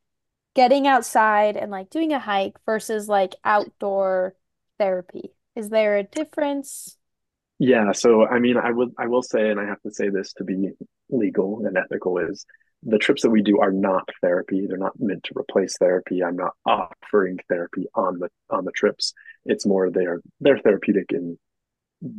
getting 0.56 0.88
outside 0.88 1.58
and 1.58 1.72
like 1.72 1.90
doing 1.90 2.14
a 2.14 2.20
hike 2.20 2.58
versus 2.66 3.08
like 3.08 3.36
outdoor 3.44 4.36
therapy? 4.78 5.32
Is 5.56 5.70
there 5.70 5.98
a 5.98 6.04
difference? 6.04 6.98
Yeah, 7.60 7.92
so 7.92 8.26
I 8.26 8.40
mean, 8.40 8.58
I 8.58 8.72
would 8.72 8.94
I 8.98 9.08
will 9.08 9.22
say, 9.22 9.50
and 9.50 9.60
I 9.60 9.66
have 9.66 9.82
to 9.82 9.92
say 9.92 10.10
this 10.10 10.34
to 10.34 10.44
be 10.44 10.72
legal 11.10 11.66
and 11.66 11.78
ethical, 11.78 12.18
is 12.18 12.46
the 12.84 12.98
trips 12.98 13.24
that 13.24 13.30
we 13.30 13.42
do 13.42 13.60
are 13.60 13.72
not 13.72 14.08
therapy. 14.22 14.66
They're 14.66 14.78
not 14.78 15.00
meant 15.00 15.24
to 15.26 15.34
replace 15.38 15.76
therapy. 15.78 16.24
I'm 16.24 16.38
not 16.38 16.54
offering 16.66 17.40
therapy 17.50 17.88
on 17.94 18.20
the 18.20 18.30
on 18.50 18.64
the 18.64 18.72
trips. 18.72 19.14
It's 19.46 19.66
more 19.66 19.90
they're 19.90 20.22
they're 20.40 20.60
therapeutic 20.60 21.12
in 21.12 21.38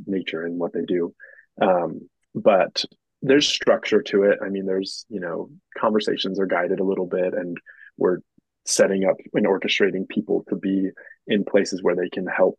nature 0.06 0.44
and 0.44 0.58
what 0.58 0.72
they 0.74 0.84
do. 0.84 1.14
Um, 1.60 2.08
but 2.34 2.84
there's 3.22 3.48
structure 3.48 4.02
to 4.02 4.24
it. 4.24 4.38
I 4.44 4.48
mean, 4.48 4.66
there's, 4.66 5.04
you 5.08 5.20
know, 5.20 5.50
conversations 5.76 6.40
are 6.40 6.46
guided 6.46 6.80
a 6.80 6.84
little 6.84 7.06
bit 7.06 7.34
and 7.34 7.58
we're 8.00 8.18
setting 8.66 9.04
up 9.04 9.16
and 9.34 9.46
orchestrating 9.46 10.08
people 10.08 10.44
to 10.48 10.56
be 10.56 10.90
in 11.26 11.44
places 11.44 11.82
where 11.82 11.94
they 11.94 12.08
can 12.08 12.26
help 12.26 12.56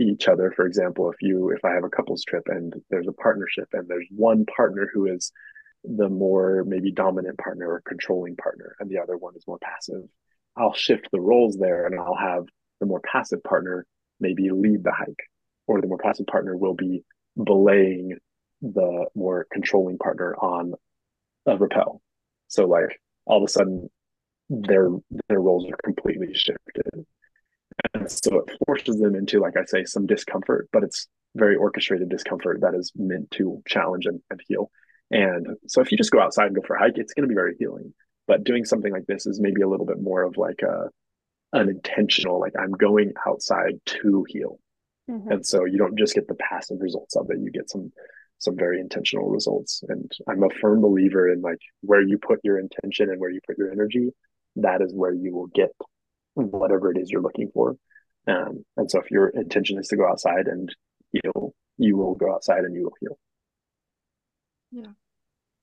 each 0.00 0.28
other. 0.28 0.52
For 0.54 0.66
example, 0.66 1.10
if 1.10 1.16
you 1.20 1.50
if 1.50 1.64
I 1.64 1.72
have 1.72 1.84
a 1.84 1.90
couples 1.90 2.24
trip 2.24 2.44
and 2.46 2.74
there's 2.88 3.08
a 3.08 3.12
partnership 3.12 3.68
and 3.72 3.88
there's 3.88 4.06
one 4.10 4.46
partner 4.46 4.88
who 4.92 5.06
is 5.06 5.32
the 5.84 6.08
more 6.08 6.64
maybe 6.66 6.92
dominant 6.92 7.38
partner 7.38 7.68
or 7.68 7.82
controlling 7.86 8.36
partner 8.36 8.76
and 8.78 8.88
the 8.88 8.98
other 8.98 9.16
one 9.16 9.34
is 9.36 9.46
more 9.46 9.58
passive, 9.58 10.02
I'll 10.56 10.74
shift 10.74 11.08
the 11.12 11.20
roles 11.20 11.56
there 11.58 11.86
and 11.86 11.98
I'll 11.98 12.16
have 12.16 12.44
the 12.80 12.86
more 12.86 13.00
passive 13.00 13.42
partner 13.42 13.86
maybe 14.20 14.50
lead 14.50 14.84
the 14.84 14.92
hike 14.92 15.28
or 15.66 15.80
the 15.80 15.88
more 15.88 15.98
passive 15.98 16.26
partner 16.26 16.56
will 16.56 16.74
be 16.74 17.04
belaying 17.42 18.16
the 18.60 19.06
more 19.16 19.46
controlling 19.52 19.98
partner 19.98 20.36
on 20.36 20.74
a 21.46 21.56
rappel. 21.56 22.00
So 22.46 22.66
like 22.66 23.00
all 23.26 23.38
of 23.38 23.48
a 23.48 23.50
sudden 23.50 23.88
their 24.60 24.90
their 25.28 25.40
roles 25.40 25.66
are 25.70 25.78
completely 25.82 26.34
shifted. 26.34 27.06
And 27.94 28.10
so 28.10 28.40
it 28.40 28.58
forces 28.66 29.00
them 29.00 29.14
into, 29.14 29.40
like 29.40 29.56
I 29.56 29.64
say, 29.64 29.84
some 29.84 30.06
discomfort, 30.06 30.68
but 30.72 30.82
it's 30.82 31.08
very 31.34 31.56
orchestrated 31.56 32.10
discomfort 32.10 32.60
that 32.60 32.74
is 32.74 32.92
meant 32.94 33.30
to 33.32 33.62
challenge 33.66 34.06
and, 34.06 34.20
and 34.30 34.40
heal. 34.46 34.70
And 35.10 35.46
so 35.66 35.80
if 35.80 35.90
you 35.90 35.96
just 35.96 36.10
go 36.10 36.20
outside 36.20 36.46
and 36.46 36.54
go 36.54 36.62
for 36.66 36.76
a 36.76 36.78
hike, 36.78 36.98
it's 36.98 37.14
going 37.14 37.22
to 37.22 37.28
be 37.28 37.34
very 37.34 37.56
healing. 37.58 37.94
But 38.26 38.44
doing 38.44 38.64
something 38.64 38.92
like 38.92 39.06
this 39.06 39.26
is 39.26 39.40
maybe 39.40 39.62
a 39.62 39.68
little 39.68 39.86
bit 39.86 40.00
more 40.00 40.22
of 40.22 40.36
like 40.36 40.60
a 40.62 40.88
an 41.54 41.68
intentional, 41.68 42.40
like 42.40 42.54
I'm 42.58 42.72
going 42.72 43.12
outside 43.26 43.80
to 43.84 44.24
heal. 44.28 44.58
Mm-hmm. 45.10 45.32
And 45.32 45.46
so 45.46 45.64
you 45.64 45.78
don't 45.78 45.98
just 45.98 46.14
get 46.14 46.28
the 46.28 46.34
passive 46.34 46.78
results 46.80 47.16
of 47.16 47.30
it, 47.30 47.38
you 47.40 47.50
get 47.50 47.70
some 47.70 47.92
some 48.38 48.56
very 48.56 48.80
intentional 48.80 49.30
results. 49.30 49.82
And 49.88 50.10
I'm 50.28 50.42
a 50.42 50.50
firm 50.60 50.80
believer 50.80 51.30
in 51.32 51.42
like 51.42 51.60
where 51.80 52.02
you 52.02 52.18
put 52.18 52.40
your 52.42 52.58
intention 52.58 53.08
and 53.08 53.20
where 53.20 53.30
you 53.30 53.40
put 53.46 53.56
your 53.56 53.70
energy, 53.70 54.10
that 54.56 54.82
is 54.82 54.92
where 54.94 55.14
you 55.14 55.34
will 55.34 55.48
get 55.48 55.70
whatever 56.34 56.90
it 56.90 56.98
is 56.98 57.10
you're 57.10 57.22
looking 57.22 57.50
for. 57.52 57.76
Um, 58.26 58.64
and 58.76 58.90
so 58.90 59.00
if 59.00 59.10
your 59.10 59.28
intention 59.28 59.78
is 59.78 59.88
to 59.88 59.96
go 59.96 60.06
outside 60.06 60.46
and 60.46 60.74
heal, 61.10 61.54
you 61.78 61.96
will 61.96 62.14
go 62.14 62.32
outside 62.32 62.60
and 62.60 62.74
you 62.74 62.84
will 62.84 62.96
heal. 63.00 63.18
Yeah. 64.70 64.92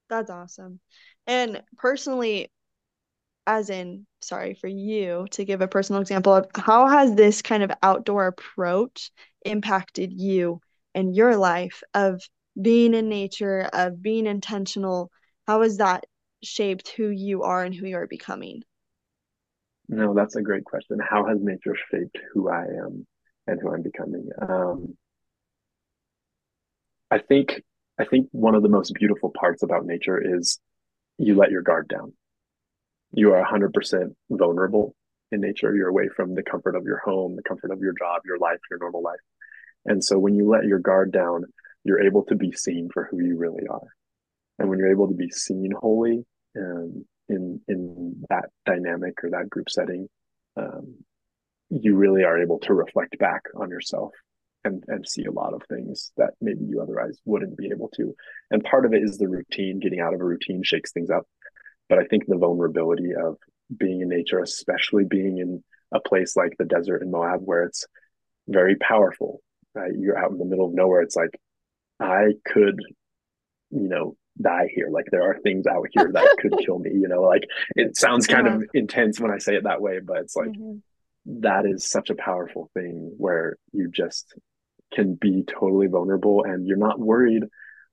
That's 0.10 0.31
awesome. 0.31 0.79
And 1.27 1.62
personally, 1.77 2.51
as 3.46 3.69
in, 3.69 4.05
sorry 4.22 4.55
for 4.55 4.67
you 4.67 5.27
to 5.31 5.46
give 5.46 5.62
a 5.62 5.67
personal 5.67 6.01
example 6.01 6.34
of 6.36 6.48
how 6.55 6.88
has 6.88 7.13
this 7.15 7.41
kind 7.41 7.63
of 7.63 7.72
outdoor 7.81 8.27
approach 8.27 9.12
impacted 9.46 10.12
you 10.13 10.62
and 10.93 11.15
your 11.15 11.38
life 11.38 11.81
of 11.93 12.22
being 12.60 12.93
in 12.93 13.08
nature, 13.10 13.69
of 13.72 14.01
being 14.01 14.25
intentional? 14.25 15.12
How 15.48 15.62
has 15.62 15.77
that 15.77 16.05
shaped 16.43 16.89
who 16.89 17.10
you 17.10 17.43
are 17.43 17.63
and 17.63 17.74
who 17.74 17.88
you 17.88 17.98
are 17.98 18.08
becoming? 18.08 18.63
No, 19.89 20.13
that's 20.13 20.36
a 20.36 20.41
great 20.41 20.63
question. 20.63 21.00
How 21.00 21.25
has 21.27 21.39
nature 21.41 21.75
shaped 21.91 22.17
who 22.34 22.50
I 22.50 22.62
am 22.62 23.05
and 23.48 23.60
who 23.60 23.74
I'm 23.74 23.81
becoming? 23.81 24.29
Um, 24.41 24.98
I 27.12 27.17
think 27.17 27.63
I 28.00 28.05
think 28.05 28.29
one 28.31 28.55
of 28.55 28.63
the 28.63 28.69
most 28.69 28.93
beautiful 28.93 29.31
parts 29.31 29.63
about 29.63 29.86
nature 29.86 30.22
is 30.39 30.60
you 31.17 31.36
let 31.36 31.51
your 31.51 31.63
guard 31.63 31.89
down 31.89 32.13
you 33.12 33.34
are 33.34 33.43
100% 33.43 34.15
vulnerable 34.29 34.96
in 35.31 35.41
nature. 35.41 35.75
You're 35.75 35.89
away 35.89 36.10
from 36.15 36.36
the 36.36 36.43
comfort 36.43 36.75
of 36.75 36.84
your 36.86 37.00
home, 37.00 37.36
the 37.36 37.43
comfort 37.43 37.72
of 37.72 37.79
your 37.79 37.93
job, 37.98 38.22
your 38.25 38.38
life, 38.38 38.60
your 38.69 38.79
normal 38.79 39.01
life. 39.01 39.19
And 39.86 40.03
so 40.03 40.19
when 40.19 40.36
you 40.36 40.48
let 40.48 40.65
your 40.65 40.79
guard 40.79 41.12
down, 41.12 41.46
you're 41.84 42.03
able 42.03 42.24
to 42.25 42.36
be 42.36 42.51
seen 42.51 42.89
for 42.93 43.08
who 43.10 43.22
you 43.24 43.38
really 43.38 43.67
are. 43.67 43.88
And 44.60 44.69
when 44.69 44.77
you're 44.77 44.91
able 44.91 45.08
to 45.08 45.15
be 45.15 45.29
seen 45.29 45.72
wholly 45.72 46.25
um, 46.58 47.05
in 47.29 47.62
in 47.67 48.24
that 48.29 48.50
dynamic 48.65 49.24
or 49.24 49.29
that 49.31 49.50
group 49.50 49.69
setting, 49.69 50.07
um, 50.57 50.95
you 51.69 51.95
really 51.95 52.24
are 52.24 52.41
able 52.41 52.59
to 52.59 52.74
reflect 52.74 53.17
back 53.19 53.43
on 53.55 53.69
yourself 53.69 54.12
and 54.63 54.83
and 54.88 55.07
see 55.07 55.25
a 55.25 55.31
lot 55.31 55.53
of 55.53 55.62
things 55.69 56.12
that 56.17 56.31
maybe 56.41 56.65
you 56.65 56.81
otherwise 56.81 57.19
wouldn't 57.25 57.57
be 57.57 57.69
able 57.71 57.89
to. 57.89 58.15
And 58.51 58.63
part 58.63 58.86
of 58.86 58.93
it 58.93 59.03
is 59.03 59.17
the 59.17 59.27
routine. 59.27 59.79
Getting 59.79 60.00
out 60.00 60.13
of 60.13 60.21
a 60.21 60.25
routine 60.25 60.62
shakes 60.63 60.91
things 60.91 61.09
up. 61.09 61.25
But 61.88 62.00
I 62.00 62.05
think 62.05 62.25
the 62.25 62.38
vulnerability 62.38 63.13
of 63.15 63.38
being 63.75 64.01
in 64.01 64.09
nature, 64.09 64.39
especially 64.39 65.05
being 65.05 65.38
in 65.38 65.63
a 65.91 66.00
place 66.00 66.36
like 66.36 66.55
the 66.57 66.65
desert 66.65 67.01
in 67.01 67.12
Moab, 67.12 67.41
where 67.43 67.63
it's 67.63 67.86
very 68.48 68.75
powerful, 68.75 69.41
right? 69.74 69.91
You're 69.98 70.17
out 70.17 70.31
in 70.31 70.38
the 70.38 70.45
middle 70.45 70.67
of 70.67 70.74
nowhere. 70.74 71.01
It's 71.01 71.15
like, 71.15 71.39
I 72.00 72.33
could, 72.45 72.79
you 73.71 73.89
know, 73.89 74.15
die 74.41 74.69
here. 74.74 74.89
Like 74.89 75.05
there 75.12 75.24
are 75.24 75.38
things 75.39 75.67
out 75.67 75.88
here 75.91 76.12
that 76.13 76.36
could 76.39 76.58
kill 76.65 76.79
me, 76.79 76.91
you 76.93 77.08
know, 77.08 77.22
like 77.22 77.43
it 77.75 77.98
sounds 77.98 78.27
kind 78.27 78.48
yeah. 78.48 78.55
of 78.55 78.63
intense 78.74 79.19
when 79.19 79.31
I 79.31 79.38
say 79.38 79.55
it 79.55 79.63
that 79.63 79.81
way, 79.81 80.00
but 80.00 80.17
it's 80.17 80.36
like, 80.36 80.50
mm-hmm. 80.50 81.41
that 81.41 81.65
is 81.65 81.89
such 81.89 82.10
a 82.10 82.15
powerful 82.15 82.69
thing 82.74 83.13
where 83.17 83.58
you 83.72 83.89
just 83.89 84.34
can 84.93 85.15
be 85.15 85.43
totally 85.43 85.88
vulnerable 85.88 86.43
and 86.43 86.67
you're 86.67 86.77
not 86.77 87.00
worried. 87.00 87.43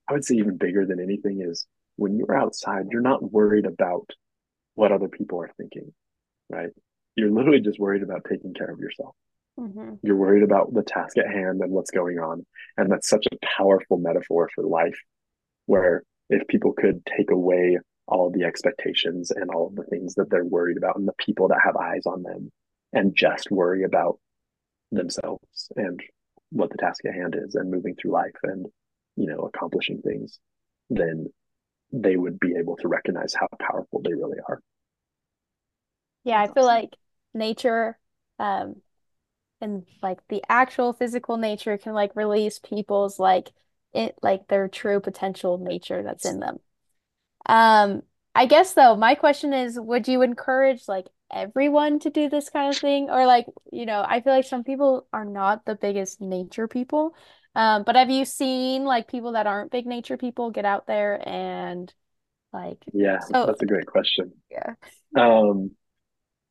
I 0.09 0.13
would 0.13 0.25
say 0.25 0.37
even 0.37 0.57
bigger 0.57 0.87
than 0.87 1.01
anything 1.01 1.43
is 1.43 1.67
when 1.97 2.17
you're 2.17 2.37
outside, 2.37 2.87
you're 2.91 3.01
not 3.01 3.23
worried 3.33 3.67
about 3.67 4.11
what 4.75 4.93
other 4.93 5.09
people 5.09 5.41
are 5.41 5.51
thinking, 5.57 5.93
right? 6.49 6.71
You're 7.17 7.31
literally 7.31 7.61
just 7.61 7.79
worried 7.79 8.03
about 8.03 8.27
taking 8.29 8.55
care 8.55 8.71
of 8.71 8.79
yourself. 8.79 9.15
Mm-hmm. 9.59 9.95
You're 10.03 10.17
worried 10.17 10.43
about 10.43 10.73
the 10.73 10.83
task 10.83 11.17
at 11.17 11.27
hand 11.27 11.61
and 11.63 11.73
what's 11.73 11.91
going 11.91 12.19
on. 12.19 12.45
And 12.77 12.93
that's 12.93 13.09
such 13.09 13.27
a 13.33 13.47
powerful 13.57 13.97
metaphor 13.97 14.51
for 14.55 14.65
life, 14.65 14.99
where 15.65 16.03
if 16.31 16.47
people 16.49 16.73
could 16.73 17.05
take 17.07 17.31
away 17.31 17.79
all 18.09 18.31
the 18.31 18.45
expectations 18.45 19.31
and 19.31 19.51
all 19.51 19.71
the 19.75 19.85
things 19.85 20.15
that 20.15 20.31
they're 20.31 20.45
worried 20.45 20.77
about 20.77 20.97
and 20.97 21.09
the 21.09 21.15
people 21.19 21.49
that 21.49 21.61
have 21.65 21.77
eyes 21.77 22.07
on 22.07 22.23
them 22.23 22.51
and 22.93 23.17
just 23.17 23.51
worry 23.51 23.83
about 23.85 24.19
themselves 24.93 25.71
and 25.77 26.01
what 26.51 26.71
the 26.71 26.79
task 26.79 27.05
at 27.05 27.15
hand 27.15 27.37
is 27.39 27.55
and 27.55 27.71
moving 27.71 27.95
through 27.95 28.13
life 28.13 28.37
and 28.45 28.67
you 29.17 29.27
know 29.27 29.41
accomplishing 29.41 30.01
things 30.03 30.39
then 30.91 31.27
they 31.93 32.17
would 32.17 32.39
be 32.41 32.55
able 32.59 32.77
to 32.77 32.89
recognize 32.89 33.35
how 33.35 33.49
powerful 33.61 34.03
they 34.03 34.15
really 34.15 34.39
are. 34.49 34.61
Yeah, 36.25 36.41
I 36.43 36.49
feel 36.49 36.65
like 36.65 36.97
nature 37.35 37.99
um 38.39 38.77
and 39.61 39.87
like 40.03 40.27
the 40.29 40.45
actual 40.49 40.93
physical 40.95 41.37
nature 41.39 41.79
can 41.79 41.95
like 41.95 42.17
release 42.17 42.59
people's 42.61 43.19
like 43.21 43.53
it 43.97 44.17
like 44.23 44.49
their 44.49 44.69
true 44.69 45.01
potential 45.01 45.59
nature 45.59 46.03
that's 46.03 46.25
in 46.27 46.41
them. 46.41 46.59
Um 47.47 48.03
I 48.35 48.47
guess 48.47 48.75
though 48.75 48.97
my 48.97 49.15
question 49.15 49.53
is 49.55 49.79
would 49.81 50.09
you 50.09 50.23
encourage 50.23 50.89
like 50.89 51.07
everyone 51.33 51.99
to 52.01 52.11
do 52.11 52.29
this 52.29 52.51
kind 52.51 52.71
of 52.75 52.81
thing 52.81 53.11
or 53.11 53.27
like 53.27 53.47
you 53.73 53.87
know 53.87 54.05
I 54.07 54.21
feel 54.21 54.33
like 54.35 54.45
some 54.47 54.65
people 54.65 55.07
are 55.13 55.25
not 55.25 55.65
the 55.65 55.75
biggest 55.77 56.21
nature 56.21 56.69
people 56.69 57.15
um, 57.55 57.85
but 57.85 57.97
have 57.97 58.11
you 58.11 58.25
seen 58.27 58.85
like 58.85 59.09
people 59.09 59.33
that 59.33 59.47
aren't 59.47 59.73
big 59.73 59.87
nature 59.87 60.17
people 60.19 60.51
get 60.51 60.65
out 60.67 60.87
there 60.87 61.27
and 61.29 61.93
like 62.53 62.85
Yeah, 62.93 63.19
so 63.19 63.37
that's 63.45 63.63
a 63.63 63.67
great 63.67 63.87
question. 63.87 64.33
yeah. 64.51 64.75
Um, 65.17 65.73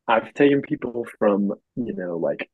I've 0.07 0.33
taken 0.33 0.61
people 0.61 1.05
from, 1.19 1.53
you 1.75 1.93
know, 1.95 2.17
like 2.17 2.49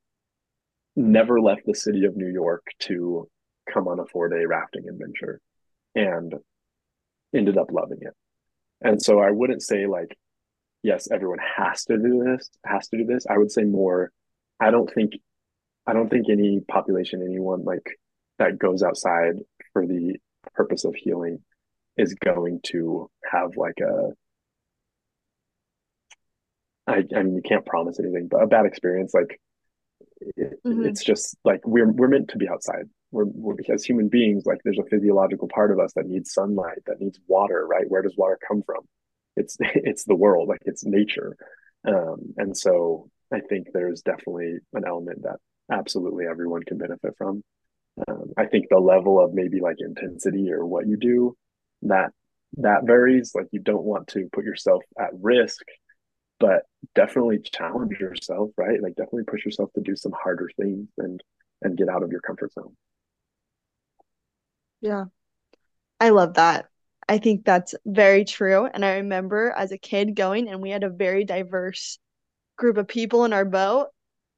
never 0.95 1.39
left 1.41 1.65
the 1.65 1.75
city 1.75 2.05
of 2.05 2.15
New 2.15 2.27
York 2.31 2.65
to 2.79 3.29
come 3.72 3.88
on 3.88 4.00
a 4.00 4.06
four 4.06 4.30
day 4.30 4.46
rafting 4.46 4.88
adventure 4.88 5.40
and 5.96 6.34
ended 7.36 7.58
up 7.58 7.72
loving 7.72 8.00
it. 8.01 8.13
And 8.82 9.01
so 9.01 9.20
I 9.20 9.32
wouldn't 9.32 9.62
say 9.62 9.86
like, 9.86 10.18
yes, 10.84 11.08
everyone 11.12 11.40
has 11.58 11.86
to 11.86 11.98
do 11.98 12.24
this, 12.24 12.50
has 12.66 12.88
to 12.90 12.98
do 12.98 13.06
this. 13.06 13.25
I 13.30 13.38
would 13.38 13.51
say 13.51 13.63
more, 13.63 14.12
I 14.60 14.72
don't 14.72 14.92
think 14.92 15.13
I 15.88 15.94
don't 15.94 16.10
think 16.10 16.28
any 16.30 16.60
population, 16.62 17.24
anyone 17.24 17.63
like 17.63 17.98
that 18.40 18.60
goes 18.60 18.84
outside 18.84 19.36
for 19.74 19.86
the 19.86 20.16
purpose 20.54 20.86
of 20.86 20.96
healing 20.96 21.40
is 21.98 22.13
going 22.16 22.60
to 22.63 23.10
have 23.32 23.56
like 23.58 23.80
a 23.82 24.12
I, 26.88 27.04
I 27.16 27.24
mean 27.24 27.36
you 27.36 27.42
can't 27.42 27.66
promise 27.66 28.00
anything 28.00 28.28
but 28.30 28.42
a 28.42 28.48
bad 28.48 28.66
experience 28.66 29.13
like 29.13 29.40
it, 30.22 30.54
mm-hmm. 30.66 30.86
it's 30.86 31.04
just 31.04 31.36
like 31.44 31.62
we're 31.66 31.92
we're 31.92 32.08
meant 32.08 32.30
to 32.30 32.38
be 32.38 32.50
outside 32.50 32.86
we're, 33.12 33.25
we're 33.25 33.56
because 33.56 33.84
human 33.84 34.10
beings 34.10 34.46
like 34.46 34.60
there's 34.63 34.80
a 34.80 34.89
physiological 34.89 35.48
part 35.48 35.72
of 35.72 35.80
us 35.80 35.94
that 35.96 36.08
needs 36.08 36.34
sunlight 36.34 36.80
that 36.86 37.00
needs 37.00 37.20
water 37.27 37.65
right 37.68 37.89
where 37.89 38.01
does 38.01 38.15
water 38.18 38.38
come 38.48 38.62
from 38.63 38.82
it's 39.36 39.58
it's 39.60 40.06
the 40.06 40.15
world 40.15 40.48
like 40.48 40.62
it's 40.65 40.86
nature 40.86 41.36
um 41.88 42.34
and 42.38 42.56
so 42.58 43.10
i 43.34 43.39
think 43.39 43.68
there's 43.74 44.01
definitely 44.01 44.58
an 44.74 44.84
element 44.88 45.24
that 45.24 45.38
absolutely 45.72 46.25
everyone 46.25 46.63
can 46.63 46.77
benefit 46.77 47.13
from 47.18 47.44
um, 48.08 48.32
I 48.38 48.46
think 48.46 48.68
the 48.70 48.80
level 48.80 49.24
of 49.24 49.34
maybe 49.34 49.60
like 49.60 49.77
intensity 49.80 50.51
or 50.51 50.65
what 50.65 50.88
you 50.88 50.98
do 50.98 51.36
that 51.84 52.12
that 52.58 52.86
varies. 52.86 53.34
Like 53.36 53.48
you 53.51 53.60
don't 53.60 53.84
want 53.84 54.08
to 54.10 54.30
put 54.32 54.46
yourself 54.46 54.84
at 55.00 55.10
risk, 55.20 55.62
but 56.39 56.63
definitely 56.96 57.39
challenge 57.39 58.00
yourself, 58.00 58.51
right? 58.58 58.82
Like 58.82 58.96
definitely 58.96 59.25
push 59.25 59.46
yourself 59.46 59.72
to 59.75 59.82
do 59.82 59.96
some 59.96 60.13
harder 60.13 60.50
things 60.60 60.88
and 60.98 61.22
and 61.62 61.77
get 61.77 61.89
out 61.89 62.03
of 62.03 62.12
your 62.12 62.22
comfort 62.22 62.53
zone. 62.53 62.75
Yeah. 64.81 65.05
I 66.00 66.09
love 66.09 66.35
that. 66.35 66.67
I 67.07 67.17
think 67.17 67.45
that's 67.45 67.75
very 67.85 68.25
true. 68.25 68.65
And 68.65 68.85
I 68.85 68.95
remember 68.97 69.53
as 69.55 69.71
a 69.71 69.77
kid 69.77 70.15
going 70.15 70.50
and 70.50 70.61
we 70.61 70.69
had 70.69 70.83
a 70.83 70.89
very 70.89 71.25
diverse 71.25 72.00
group 72.57 72.77
of 72.77 72.88
people 72.88 73.25
in 73.25 73.33
our 73.33 73.45
boat 73.45 73.89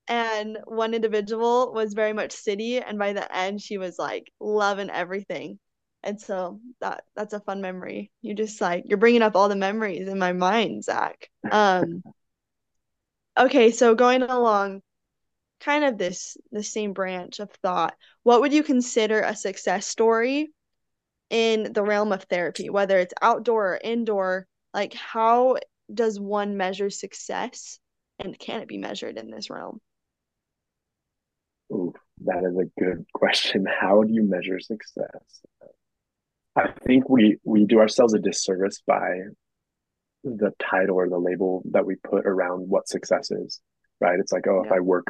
and 0.07 0.57
one 0.65 0.93
individual 0.93 1.73
was 1.73 1.93
very 1.93 2.13
much 2.13 2.33
city 2.33 2.79
and 2.81 2.99
by 2.99 3.13
the 3.13 3.35
end 3.35 3.61
she 3.61 3.77
was 3.77 3.99
like 3.99 4.31
loving 4.39 4.89
everything 4.89 5.59
and 6.03 6.21
so 6.21 6.59
that 6.81 7.03
that's 7.15 7.33
a 7.33 7.41
fun 7.41 7.61
memory 7.61 8.11
you 8.21 8.35
just 8.35 8.61
like 8.61 8.83
you're 8.87 8.97
bringing 8.99 9.21
up 9.23 9.35
all 9.35 9.49
the 9.49 9.55
memories 9.55 10.07
in 10.07 10.19
my 10.19 10.33
mind 10.33 10.83
zak 10.83 11.29
um 11.51 12.03
okay 13.37 13.71
so 13.71 13.95
going 13.95 14.21
along 14.21 14.81
kind 15.63 15.83
of 15.83 15.97
this 15.97 16.37
the 16.51 16.63
same 16.63 16.93
branch 16.93 17.39
of 17.39 17.49
thought 17.61 17.93
what 18.23 18.41
would 18.41 18.53
you 18.53 18.63
consider 18.63 19.21
a 19.21 19.35
success 19.35 19.87
story 19.87 20.51
in 21.29 21.71
the 21.73 21.83
realm 21.83 22.11
of 22.11 22.23
therapy 22.23 22.69
whether 22.69 22.99
it's 22.99 23.13
outdoor 23.21 23.73
or 23.73 23.79
indoor 23.83 24.47
like 24.73 24.93
how 24.93 25.55
does 25.93 26.19
one 26.19 26.57
measure 26.57 26.89
success 26.89 27.79
and 28.19 28.37
can 28.37 28.61
it 28.61 28.67
be 28.67 28.77
measured 28.77 29.17
in 29.17 29.29
this 29.29 29.49
realm 29.49 29.79
Ooh, 31.71 31.93
that 32.25 32.43
is 32.43 32.57
a 32.57 32.81
good 32.81 33.05
question. 33.13 33.65
How 33.81 34.03
do 34.03 34.13
you 34.13 34.23
measure 34.23 34.59
success? 34.59 35.41
I 36.55 36.67
think 36.85 37.09
we 37.09 37.37
we 37.43 37.65
do 37.65 37.79
ourselves 37.79 38.13
a 38.13 38.19
disservice 38.19 38.81
by 38.85 39.21
the 40.23 40.51
title 40.59 40.97
or 40.97 41.09
the 41.09 41.17
label 41.17 41.63
that 41.71 41.85
we 41.85 41.95
put 41.95 42.25
around 42.25 42.69
what 42.69 42.87
success 42.87 43.31
is, 43.31 43.59
right? 43.99 44.19
It's 44.19 44.31
like, 44.31 44.47
oh, 44.47 44.61
yeah. 44.61 44.67
if 44.67 44.71
I 44.71 44.79
work 44.79 45.05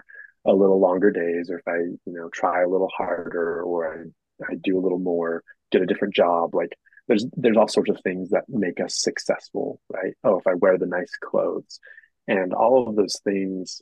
a 0.45 0.53
little 0.53 0.79
longer 0.79 1.11
days, 1.11 1.49
or 1.49 1.59
if 1.59 1.67
I, 1.67 1.77
you 1.77 2.13
know, 2.13 2.29
try 2.29 2.63
a 2.63 2.69
little 2.69 2.89
harder, 2.95 3.61
or 3.63 3.93
I, 3.93 4.45
I 4.51 4.55
do 4.61 4.77
a 4.77 4.81
little 4.81 4.99
more, 4.99 5.43
get 5.71 5.81
a 5.81 5.85
different 5.85 6.15
job, 6.15 6.53
like 6.53 6.77
there's 7.07 7.25
there's 7.35 7.57
all 7.57 7.67
sorts 7.67 7.89
of 7.89 7.99
things 8.01 8.29
that 8.29 8.43
make 8.47 8.79
us 8.79 9.01
successful, 9.01 9.79
right? 9.89 10.13
Oh, 10.23 10.39
if 10.39 10.47
I 10.47 10.53
wear 10.55 10.77
the 10.77 10.85
nice 10.85 11.11
clothes, 11.21 11.79
and 12.27 12.53
all 12.53 12.87
of 12.87 12.95
those 12.95 13.19
things 13.23 13.81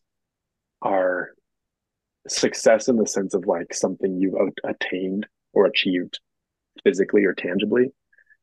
are 0.82 1.30
success 2.27 2.88
in 2.88 2.98
the 2.98 3.08
sense 3.08 3.34
of 3.34 3.46
like 3.46 3.74
something 3.74 4.20
you've 4.20 4.36
attained 4.63 5.27
or 5.53 5.65
achieved 5.65 6.20
physically 6.84 7.25
or 7.25 7.34
tangibly. 7.34 7.88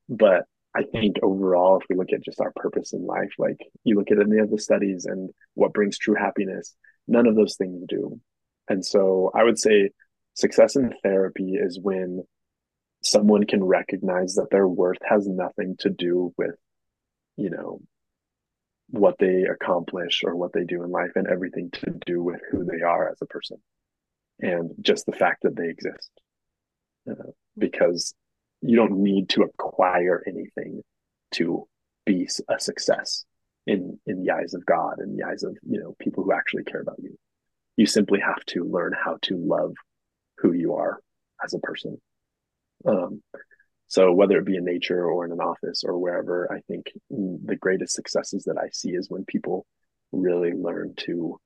But 0.09 0.45
I 0.75 0.83
think 0.83 1.17
overall, 1.23 1.79
if 1.81 1.87
we 1.89 1.97
look 1.97 2.13
at 2.13 2.25
just 2.25 2.41
our 2.41 2.53
purpose 2.55 2.93
in 2.93 3.05
life, 3.05 3.33
like 3.39 3.59
you 3.85 3.97
look 3.97 4.11
at 4.11 4.21
any 4.21 4.39
of 4.39 4.51
the 4.51 4.59
studies 4.59 5.07
and 5.07 5.31
what 5.55 5.73
brings 5.73 5.99
true 5.99 6.15
happiness, 6.15 6.75
none 7.09 7.27
of 7.27 7.35
those 7.35 7.57
things 7.57 7.83
do. 7.89 8.21
And 8.69 8.85
so 8.85 9.31
I 9.35 9.43
would 9.43 9.59
say 9.59 9.91
success 10.35 10.77
in 10.77 10.93
therapy 11.03 11.55
is 11.55 11.81
when 11.81 12.23
someone 13.03 13.45
can 13.45 13.65
recognize 13.65 14.35
that 14.35 14.51
their 14.51 14.69
worth 14.69 14.99
has 15.09 15.27
nothing 15.27 15.77
to 15.81 15.91
do 15.91 16.33
with, 16.37 16.55
you 17.37 17.51
know, 17.51 17.81
what 18.91 19.17
they 19.19 19.45
accomplish 19.45 20.23
or 20.25 20.37
what 20.37 20.53
they 20.53 20.65
do 20.65 20.83
in 20.83 20.91
life 20.91 21.13
and 21.15 21.27
everything 21.27 21.71
to 21.73 21.93
do 22.07 22.23
with 22.23 22.41
who 22.51 22.65
they 22.65 22.83
are 22.83 23.11
as 23.11 23.19
a 23.21 23.27
person 23.27 23.59
and 24.41 24.71
just 24.81 25.07
the 25.07 25.13
fact 25.13 25.43
that 25.43 25.57
they 25.57 25.69
exist 25.69 26.11
uh, 27.11 27.31
because 27.57 28.15
you 28.63 28.77
don't 28.77 29.03
need 29.03 29.29
to 29.29 29.43
acquire 29.43 30.23
anything 30.27 30.83
to 31.33 31.67
be 32.07 32.29
a 32.49 32.59
success 32.59 33.25
in 33.69 34.01
in 34.07 34.25
the 34.25 34.33
eyes 34.33 34.55
of 34.55 34.65
god 34.65 34.99
in 34.99 35.15
the 35.15 35.25
eyes 35.25 35.43
of 35.43 35.55
you 35.63 35.79
know 35.79 35.95
people 36.01 36.25
who 36.25 36.33
actually 36.33 36.65
care 36.65 36.81
about 36.81 36.99
you. 36.99 37.17
You 37.77 37.87
simply 37.87 38.19
have 38.19 38.45
to 38.47 38.65
learn 38.65 38.93
how 38.93 39.19
to 39.23 39.37
love 39.37 39.75
who 40.39 40.53
you 40.53 40.75
are 40.75 40.99
as 41.45 41.55
a 41.55 41.61
person. 41.61 42.01
Um, 42.85 43.23
so 43.87 44.13
whether 44.13 44.39
it 44.39 44.47
be 44.47 44.57
in 44.57 44.65
nature 44.65 45.05
or 45.05 45.25
in 45.25 45.33
an 45.33 45.41
office 45.41 45.85
or 45.85 45.99
wherever, 45.99 46.53
I 46.53 46.61
think 46.69 46.87
the 47.11 47.57
greatest 47.57 47.95
successes 47.95 48.45
that 48.45 48.59
I 48.59 48.69
see 48.73 48.91
is 48.91 49.09
when 49.09 49.25
people 49.25 49.65
really 50.13 50.53
learn 50.53 50.95
to 51.07 51.39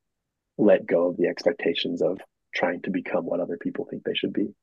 let 0.57 0.87
go 0.87 1.09
of 1.09 1.17
the 1.19 1.27
expectations 1.27 2.01
of 2.03 2.19
trying 2.55 2.81
to 2.83 2.91
become 2.91 3.25
what 3.27 3.41
other 3.41 3.59
people 3.59 3.87
think 3.89 4.05
they 4.05 4.15
should 4.15 4.33
be 4.33 4.55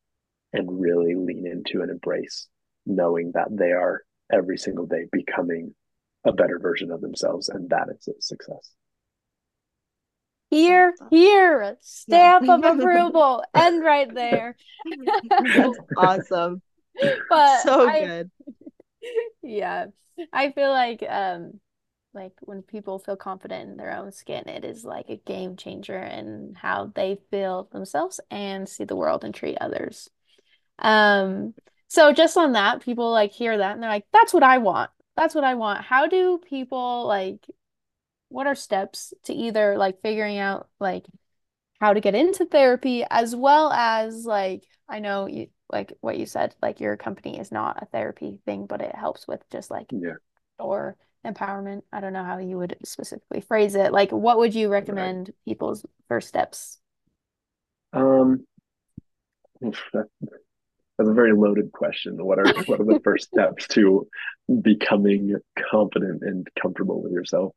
and 0.54 0.82
really 0.82 1.16
lean 1.16 1.46
into 1.46 1.82
and 1.82 1.92
embrace 1.92 2.48
knowing 2.86 3.32
that 3.34 3.48
they 3.52 3.72
are 3.72 4.02
every 4.32 4.58
single 4.58 4.86
day 4.86 5.06
becoming 5.12 5.74
a 6.26 6.34
better 6.34 6.60
version 6.60 6.92
of 6.92 7.02
themselves 7.02 7.50
and 7.50 7.70
that 7.70 7.88
is 7.90 8.08
a 8.08 8.22
success 8.22 8.72
here 10.50 10.94
here 11.10 11.78
stamp 11.82 12.46
yeah. 12.46 12.56
of 12.56 12.64
approval 12.80 13.44
end 13.54 13.84
right 13.84 14.14
there 14.14 14.56
That's 15.30 15.78
awesome 15.96 16.62
but 17.30 17.62
so 17.62 17.88
I, 17.88 18.06
good. 18.06 18.32
Yeah. 19.42 19.88
I 20.34 20.52
feel 20.52 20.70
like 20.70 21.04
um 21.08 21.60
like 22.14 22.34
when 22.42 22.64
people 22.64 23.00
feel 23.00 23.16
confident 23.16 23.70
in 23.70 23.78
their 23.78 23.96
own 23.96 24.12
skin, 24.12 24.50
it 24.50 24.66
is 24.66 24.84
like 24.84 25.10
a 25.10 25.16
game 25.16 25.56
changer 25.56 25.98
in 25.98 26.56
how 26.56 26.92
they 26.94 27.20
feel 27.30 27.70
themselves 27.72 28.20
and 28.32 28.68
see 28.68 28.84
the 28.84 28.96
world 28.96 29.24
and 29.24 29.34
treat 29.34 29.58
others. 29.62 30.10
Um 30.80 31.54
so 31.88 32.14
just 32.14 32.38
on 32.38 32.52
that, 32.54 32.82
people 32.82 33.12
like 33.12 33.32
hear 33.32 33.58
that 33.58 33.74
and 33.74 33.82
they're 33.82 33.90
like, 33.90 34.06
that's 34.12 34.34
what 34.34 34.44
I 34.44 34.58
want. 34.58 34.92
That's 35.20 35.36
what 35.36 35.44
I 35.44 35.56
want. 35.56 35.84
How 35.84 36.08
do 36.08 36.38
people 36.38 37.06
like 37.06 37.46
what 38.30 38.48
are 38.48 38.56
steps 38.56 39.14
to 39.26 39.34
either 39.34 39.78
like 39.78 40.02
figuring 40.02 40.38
out 40.38 40.70
like 40.80 41.06
how 41.82 41.92
to 41.92 42.00
get 42.00 42.16
into 42.16 42.46
therapy 42.46 43.04
as 43.10 43.36
well 43.36 43.70
as 43.70 44.26
like 44.26 44.64
I 44.88 45.00
know 45.00 45.28
you 45.28 45.48
like 45.70 45.92
what 46.00 46.18
you 46.18 46.26
said, 46.26 46.56
like 46.62 46.80
your 46.80 46.96
company 46.96 47.38
is 47.38 47.52
not 47.52 47.84
a 47.84 47.86
therapy 47.88 48.40
thing, 48.46 48.66
but 48.66 48.80
it 48.80 48.96
helps 48.96 49.28
with 49.28 49.44
just 49.52 49.70
like 49.70 49.88
yeah. 49.92 50.14
or 50.58 50.96
empowerment. 51.28 51.82
I 51.92 52.00
don't 52.00 52.14
know 52.14 52.24
how 52.24 52.38
you 52.38 52.58
would 52.58 52.78
specifically 52.86 53.42
phrase 53.42 53.76
it. 53.76 53.92
Like 53.92 54.12
what 54.12 54.38
would 54.38 54.56
you 54.56 54.70
recommend 54.70 55.28
right. 55.28 55.36
people's 55.44 55.86
first 56.08 56.30
steps? 56.30 56.80
Um 57.92 58.46
that's 61.00 61.10
a 61.10 61.14
very 61.14 61.32
loaded 61.34 61.72
question. 61.72 62.18
What 62.24 62.40
are 62.40 62.46
what 62.66 62.82
are 62.82 62.86
the 62.86 63.02
first 63.04 63.30
steps 63.30 63.68
to 63.70 64.08
becoming 64.62 65.36
confident 65.72 66.24
and 66.24 66.48
comfortable 66.62 67.02
with 67.02 67.14
yourself? 67.14 67.56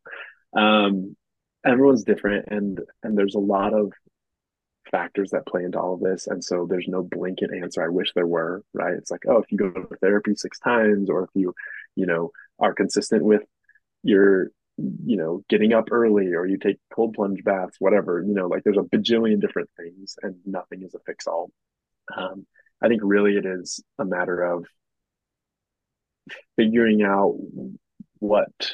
Um 0.57 1.17
everyone's 1.65 2.05
different 2.05 2.47
and 2.49 2.81
and 3.03 3.19
there's 3.19 3.35
a 3.35 3.41
lot 3.41 3.75
of 3.75 3.93
factors 4.91 5.31
that 5.31 5.47
play 5.47 5.65
into 5.65 5.81
all 5.81 5.95
of 5.95 6.01
this. 6.01 6.27
And 6.27 6.45
so 6.45 6.67
there's 6.69 6.87
no 6.87 7.03
blanket 7.03 7.51
answer. 7.53 7.83
I 7.83 7.89
wish 7.89 8.13
there 8.15 8.27
were, 8.27 8.63
right? 8.75 8.95
It's 8.95 9.11
like, 9.11 9.23
oh, 9.27 9.39
if 9.39 9.51
you 9.51 9.59
go 9.59 9.71
to 9.71 9.89
therapy 10.01 10.35
six 10.35 10.59
times, 10.59 11.09
or 11.09 11.25
if 11.25 11.31
you, 11.35 11.55
you 11.97 12.05
know, 12.05 12.31
are 12.59 12.75
consistent 12.75 13.25
with 13.25 13.43
your, 14.03 14.51
you 14.77 15.17
know, 15.17 15.45
getting 15.49 15.73
up 15.73 15.89
early, 15.91 16.35
or 16.35 16.47
you 16.47 16.59
take 16.59 16.79
cold 16.93 17.15
plunge 17.15 17.43
baths, 17.43 17.77
whatever, 17.79 18.23
you 18.23 18.35
know, 18.35 18.49
like 18.49 18.65
there's 18.65 18.77
a 18.77 18.81
bajillion 18.81 19.41
different 19.41 19.71
things, 19.77 20.17
and 20.23 20.35
nothing 20.45 20.83
is 20.83 20.95
a 20.95 20.99
fix 21.07 21.27
all. 21.27 21.51
Um, 22.15 22.47
I 22.83 22.89
think 22.89 23.01
really 23.05 23.37
it 23.37 23.47
is 23.47 23.83
a 23.99 24.05
matter 24.05 24.43
of 24.43 24.67
figuring 26.57 27.03
out 27.03 27.37
what 28.19 28.73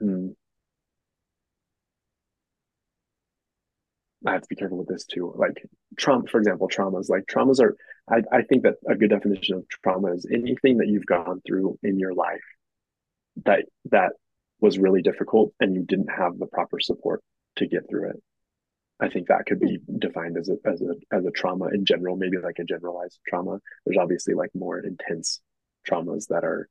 hmm, 0.00 0.28
I 4.26 4.32
have 4.32 4.42
to 4.42 4.48
be 4.48 4.56
careful 4.56 4.78
with 4.78 4.88
this 4.88 5.04
too. 5.04 5.32
Like 5.36 5.64
trauma, 5.96 6.26
for 6.28 6.38
example, 6.38 6.68
traumas. 6.68 7.08
Like 7.08 7.26
traumas 7.26 7.60
are. 7.60 7.76
I, 8.10 8.22
I 8.32 8.42
think 8.42 8.62
that 8.62 8.76
a 8.88 8.94
good 8.94 9.10
definition 9.10 9.56
of 9.56 9.68
trauma 9.68 10.12
is 10.12 10.26
anything 10.32 10.78
that 10.78 10.88
you've 10.88 11.06
gone 11.06 11.40
through 11.46 11.78
in 11.82 11.98
your 11.98 12.14
life 12.14 12.40
that 13.44 13.66
that 13.90 14.12
was 14.60 14.78
really 14.78 15.02
difficult 15.02 15.52
and 15.60 15.74
you 15.74 15.84
didn't 15.84 16.10
have 16.10 16.38
the 16.38 16.46
proper 16.46 16.80
support 16.80 17.22
to 17.56 17.66
get 17.66 17.88
through 17.88 18.10
it. 18.10 18.22
I 19.00 19.08
think 19.08 19.28
that 19.28 19.46
could 19.46 19.60
be 19.60 19.78
defined 19.98 20.36
as 20.36 20.48
a 20.48 20.56
as 20.68 20.82
a 20.82 20.94
as 21.14 21.24
a 21.24 21.30
trauma 21.30 21.66
in 21.66 21.84
general, 21.84 22.16
maybe 22.16 22.38
like 22.38 22.58
a 22.58 22.64
generalized 22.64 23.20
trauma. 23.28 23.60
There's 23.84 23.98
obviously 23.98 24.34
like 24.34 24.50
more 24.54 24.78
intense 24.80 25.40
traumas 25.88 26.28
that 26.28 26.44
are 26.44 26.68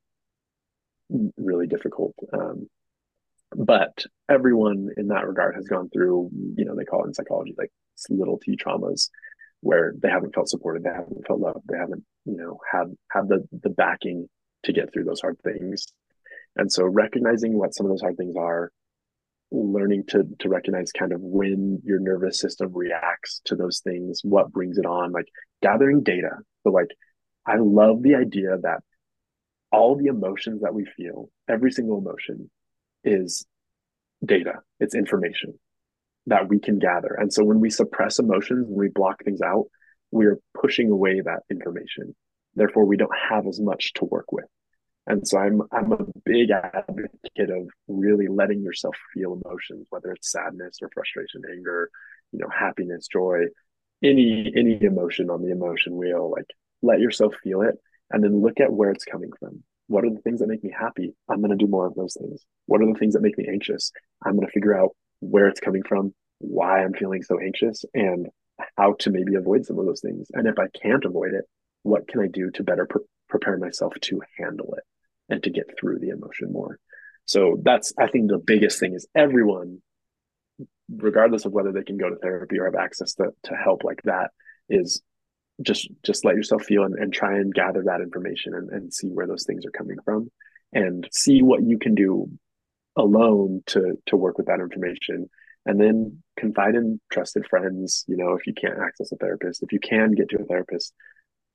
really 1.38 1.68
difficult. 1.68 2.16
Um, 2.34 2.68
but 3.56 4.06
everyone 4.30 4.90
in 4.98 5.08
that 5.08 5.28
regard 5.28 5.56
has 5.56 5.68
gone 5.68 5.90
through 5.90 6.30
you 6.56 6.66
know 6.66 6.76
they 6.76 6.84
call 6.84 7.04
it 7.04 7.08
in 7.08 7.14
psychology 7.14 7.56
like 7.58 7.72
little 8.10 8.38
t 8.38 8.58
traumas 8.58 9.10
where 9.62 9.94
they 10.02 10.10
haven't 10.10 10.36
felt 10.36 10.50
supported 10.50 10.84
they 10.84 10.90
haven't 10.90 11.26
felt 11.26 11.40
loved 11.40 11.62
they 11.70 11.78
haven't 11.78 12.04
you 12.26 12.36
know 12.36 12.60
had 12.70 12.88
had 13.12 13.28
the 13.28 13.48
the 13.64 13.70
backing 13.70 14.28
to 14.64 14.74
get 14.74 14.92
through 14.92 15.06
those 15.06 15.22
hard 15.22 15.38
things 15.44 15.88
and 16.56 16.72
so 16.72 16.84
recognizing 16.84 17.58
what 17.58 17.74
some 17.74 17.86
of 17.86 17.92
those 17.92 18.02
hard 18.02 18.18
things 18.18 18.36
are 18.38 18.72
learning 19.52 20.04
to 20.08 20.24
to 20.40 20.50
recognize 20.50 20.92
kind 20.92 21.14
of 21.14 21.22
when 21.22 21.80
your 21.86 22.00
nervous 22.00 22.40
system 22.40 22.72
reacts 22.74 23.42
to 23.46 23.56
those 23.56 23.80
things 23.80 24.20
what 24.24 24.52
brings 24.52 24.78
it 24.78 24.86
on 24.86 25.12
like 25.14 25.28
gathering 25.62 26.04
data 26.04 26.32
so 26.64 26.70
like 26.70 26.90
i 27.46 27.56
love 27.58 28.04
the 28.04 28.16
idea 28.16 28.58
that 28.62 28.80
all 29.72 29.96
the 29.96 30.08
emotions 30.08 30.62
that 30.62 30.74
we 30.74 30.86
feel 30.98 31.30
every 31.48 31.72
single 31.72 31.98
emotion 31.98 32.50
is 33.04 33.46
data, 34.26 34.56
it's 34.80 34.96
information 34.96 35.58
that 36.28 36.50
we 36.50 36.60
can 36.60 36.80
gather. 36.80 37.16
And 37.18 37.32
so 37.32 37.44
when 37.44 37.60
we 37.60 37.70
suppress 37.70 38.20
emotions, 38.20 38.66
when 38.68 38.78
we 38.78 38.90
block 38.90 39.24
things 39.24 39.42
out, 39.42 39.66
we're 40.12 40.40
pushing 40.60 40.90
away 40.92 41.22
that 41.22 41.44
information. 41.50 42.16
Therefore, 42.56 42.86
we 42.86 42.98
don't 42.98 43.16
have 43.30 43.48
as 43.48 43.60
much 43.60 43.94
to 43.94 44.06
work 44.06 44.32
with. 44.32 44.46
And 45.08 45.26
so 45.26 45.38
I'm 45.40 45.62
I'm 45.72 45.94
a 45.94 46.06
big 46.26 46.52
advocate 46.52 47.50
of 47.50 47.70
really 47.88 48.28
letting 48.28 48.62
yourself 48.62 48.96
feel 49.14 49.40
emotions, 49.42 49.88
whether 49.90 50.12
it's 50.12 50.32
sadness 50.32 50.80
or 50.82 50.90
frustration, 50.94 51.44
anger, 51.50 51.90
you 52.34 52.40
know, 52.40 52.50
happiness, 52.50 53.08
joy, 53.08 53.46
any 54.04 54.52
any 54.56 54.78
emotion 54.84 55.30
on 55.30 55.42
the 55.42 55.52
emotion 55.52 55.96
wheel, 55.96 56.30
like 56.30 56.48
let 56.82 57.00
yourself 57.00 57.34
feel 57.42 57.62
it 57.62 57.76
and 58.12 58.22
then 58.22 58.42
look 58.42 58.60
at 58.60 58.72
where 58.72 58.92
it's 58.92 59.06
coming 59.06 59.30
from. 59.40 59.64
What 59.88 60.04
are 60.04 60.10
the 60.10 60.20
things 60.20 60.42
that 60.42 60.50
make 60.50 60.64
me 60.64 60.74
happy? 60.78 61.14
I'm 61.30 61.40
going 61.40 61.58
to 61.58 61.66
do 61.66 61.72
more 61.72 61.88
of 61.88 61.96
those 61.96 62.18
things. 62.20 62.46
What 62.66 62.82
are 62.82 62.86
the 62.86 63.00
things 63.00 63.14
that 63.14 63.22
make 63.22 63.38
me 63.38 63.48
anxious? 63.50 63.94
I'm 64.26 64.36
going 64.36 64.46
to 64.46 64.52
figure 64.52 64.78
out 64.78 64.90
where 65.22 65.48
it's 65.48 65.62
coming 65.62 65.84
from, 65.84 66.14
why 66.40 66.84
I'm 66.84 66.94
feeling 66.94 67.24
so 67.24 67.40
anxious, 67.40 67.86
and 67.94 68.28
how 68.78 68.96
to 69.00 69.10
maybe 69.10 69.36
avoid 69.36 69.66
some 69.66 69.80
of 69.80 69.86
those 69.86 70.02
things. 70.02 70.28
And 70.34 70.48
if 70.48 70.60
I 70.60 70.68
can't 70.82 71.06
avoid 71.06 71.34
it, 71.34 71.46
what 71.84 72.10
can 72.10 72.20
I 72.20 72.28
do 72.28 72.52
to 72.52 72.64
better 72.64 72.86
pre- 72.86 73.06
prepare 73.30 73.58
myself 73.58 73.94
to 74.02 74.22
handle 74.38 74.74
it 74.78 74.84
and 75.30 75.44
to 75.44 75.50
get 75.50 75.78
through 75.80 76.00
the 76.00 76.10
emotion 76.10 76.52
more? 76.52 76.80
So 77.26 77.60
that's, 77.62 77.94
I 78.00 78.08
think, 78.08 78.30
the 78.30 78.38
biggest 78.38 78.80
thing 78.80 78.94
is 78.94 79.08
everyone, 79.14 79.82
regardless 80.90 81.46
of 81.46 81.52
whether 81.52 81.72
they 81.72 81.84
can 81.84 81.98
go 81.98 82.10
to 82.10 82.16
therapy 82.16 82.58
or 82.60 82.66
have 82.66 82.76
access 82.76 83.14
to, 83.16 83.32
to 83.44 83.56
help 83.56 83.84
like 83.84 84.02
that, 84.04 84.32
is 84.70 85.02
just 85.62 85.90
just 86.04 86.24
let 86.24 86.36
yourself 86.36 86.64
feel 86.64 86.84
and, 86.84 86.96
and 86.96 87.14
try 87.14 87.38
and 87.38 87.54
gather 87.54 87.84
that 87.84 88.02
information 88.02 88.54
and, 88.54 88.70
and 88.70 88.94
see 88.94 89.08
where 89.08 89.28
those 89.28 89.44
things 89.44 89.66
are 89.66 89.72
coming 89.72 89.98
from 90.06 90.30
and 90.74 91.08
see 91.12 91.42
what 91.42 91.64
you 91.64 91.80
can 91.80 91.96
do 91.96 92.30
alone 92.96 93.62
to 93.66 93.98
to 94.06 94.16
work 94.16 94.38
with 94.38 94.48
that 94.48 94.60
information 94.60 95.30
and 95.66 95.80
then 95.80 96.22
confide 96.38 96.76
in 96.76 97.00
trusted 97.12 97.46
friends 97.48 98.06
you 98.08 98.18
know 98.18 98.34
if 98.34 98.46
you 98.46 98.54
can't 98.54 98.80
access 98.80 99.12
a 99.12 99.16
therapist 99.16 99.64
if 99.64 99.72
you 99.72 99.80
can 99.80 100.12
get 100.12 100.30
to 100.30 100.38
a 100.38 100.46
therapist 100.46 100.94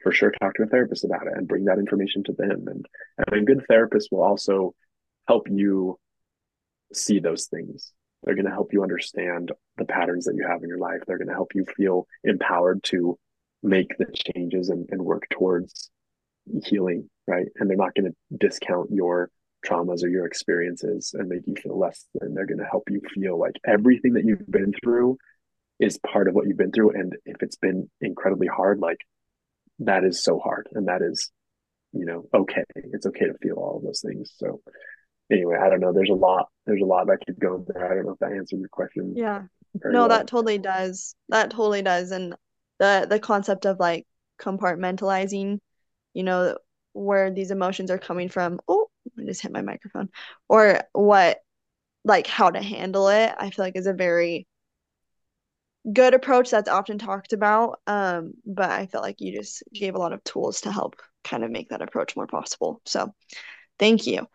for 0.02 0.12
sure 0.12 0.32
talk 0.40 0.54
to 0.54 0.62
a 0.62 0.66
therapist 0.66 1.04
about 1.04 1.26
it 1.26 1.34
and 1.36 1.48
bring 1.48 1.64
that 1.64 1.78
information 1.78 2.22
to 2.24 2.32
them 2.32 2.66
and, 2.68 2.86
and 3.18 3.36
a 3.36 3.44
good 3.44 3.64
therapist 3.68 4.08
will 4.10 4.22
also 4.22 4.74
help 5.28 5.46
you 5.50 5.98
see 6.92 7.18
those 7.18 7.46
things 7.46 7.92
they're 8.24 8.34
going 8.34 8.46
to 8.46 8.52
help 8.52 8.72
you 8.72 8.82
understand 8.82 9.50
the 9.78 9.84
patterns 9.84 10.26
that 10.26 10.34
you 10.36 10.46
have 10.46 10.62
in 10.62 10.68
your 10.68 10.78
life 10.78 11.00
they're 11.06 11.18
going 11.18 11.28
to 11.28 11.34
help 11.34 11.54
you 11.54 11.64
feel 11.76 12.06
empowered 12.24 12.82
to 12.82 13.18
make 13.62 13.96
the 13.98 14.06
changes 14.34 14.68
and, 14.68 14.88
and 14.90 15.00
work 15.00 15.28
towards 15.30 15.90
healing, 16.64 17.08
right? 17.26 17.46
And 17.56 17.68
they're 17.68 17.76
not 17.76 17.94
going 17.94 18.10
to 18.10 18.36
discount 18.38 18.90
your 18.90 19.30
traumas 19.64 20.02
or 20.02 20.08
your 20.08 20.26
experiences 20.26 21.14
and 21.16 21.28
make 21.28 21.46
you 21.46 21.54
feel 21.54 21.78
less 21.78 22.06
than. 22.14 22.34
They're 22.34 22.46
going 22.46 22.58
to 22.58 22.64
help 22.64 22.90
you 22.90 23.00
feel 23.14 23.38
like 23.38 23.54
everything 23.66 24.14
that 24.14 24.24
you've 24.24 24.50
been 24.50 24.74
through 24.82 25.18
is 25.78 25.98
part 25.98 26.28
of 26.28 26.34
what 26.34 26.46
you've 26.46 26.56
been 26.56 26.72
through. 26.72 26.90
And 26.98 27.16
if 27.24 27.42
it's 27.42 27.56
been 27.56 27.88
incredibly 28.00 28.48
hard, 28.48 28.80
like 28.80 28.98
that 29.86 30.04
is 30.04 30.22
so 30.22 30.38
hard. 30.38 30.68
And 30.72 30.88
that 30.88 31.02
is, 31.02 31.30
you 31.92 32.04
know, 32.04 32.24
okay. 32.34 32.64
It's 32.74 33.06
okay 33.06 33.26
to 33.26 33.34
feel 33.42 33.56
all 33.56 33.78
of 33.78 33.84
those 33.84 34.00
things. 34.00 34.32
So 34.36 34.60
anyway, 35.30 35.56
I 35.60 35.68
don't 35.68 35.80
know. 35.80 35.92
There's 35.92 36.10
a 36.10 36.14
lot, 36.14 36.48
there's 36.66 36.82
a 36.82 36.86
lot 36.86 37.06
that 37.06 37.24
could 37.24 37.38
go 37.40 37.64
there. 37.66 37.90
I 37.90 37.94
don't 37.94 38.06
know 38.06 38.12
if 38.12 38.18
that 38.20 38.32
answered 38.32 38.60
your 38.60 38.68
question. 38.68 39.14
Yeah. 39.16 39.42
No, 39.84 40.00
well. 40.00 40.08
that 40.08 40.26
totally 40.26 40.58
does. 40.58 41.14
That 41.28 41.50
totally 41.50 41.82
does. 41.82 42.10
And 42.10 42.34
the 42.78 43.06
the 43.08 43.18
concept 43.18 43.64
of 43.64 43.78
like 43.80 44.06
compartmentalizing, 44.40 45.58
you 46.14 46.22
know, 46.22 46.58
where 46.92 47.30
these 47.30 47.50
emotions 47.50 47.90
are 47.90 47.98
coming 47.98 48.28
from. 48.28 48.60
Oh, 48.68 48.88
I 49.18 49.24
just 49.24 49.40
hit 49.40 49.52
my 49.52 49.62
microphone. 49.62 50.10
Or 50.48 50.80
what 50.92 51.38
like 52.04 52.26
how 52.26 52.50
to 52.50 52.60
handle 52.60 53.08
it, 53.08 53.32
I 53.38 53.50
feel 53.50 53.64
like 53.64 53.76
is 53.76 53.86
a 53.86 53.92
very 53.92 54.46
good 55.90 56.14
approach 56.14 56.50
that's 56.50 56.68
often 56.68 56.98
talked 56.98 57.32
about. 57.32 57.80
Um, 57.86 58.34
but 58.44 58.70
I 58.70 58.86
feel 58.86 59.00
like 59.00 59.20
you 59.20 59.36
just 59.36 59.62
gave 59.72 59.94
a 59.94 59.98
lot 59.98 60.12
of 60.12 60.22
tools 60.24 60.62
to 60.62 60.72
help 60.72 61.00
kind 61.24 61.44
of 61.44 61.50
make 61.50 61.70
that 61.70 61.82
approach 61.82 62.16
more 62.16 62.26
possible. 62.26 62.80
So 62.84 63.14
thank 63.78 64.06
you. 64.06 64.26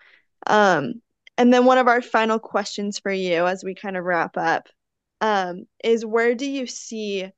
Um, 0.46 1.02
and 1.38 1.54
then 1.54 1.66
one 1.66 1.78
of 1.78 1.88
our 1.88 2.02
final 2.02 2.40
questions 2.40 3.00
for 3.00 3.12
you 3.12 3.46
as 3.46 3.64
we 3.64 3.76
kind 3.76 3.96
of 3.96 4.04
wrap 4.04 4.38
up 4.38 4.68
um, 5.22 5.66
is 5.84 6.06
where 6.06 6.36
do 6.36 6.50
you 6.50 6.68
see 6.68 7.30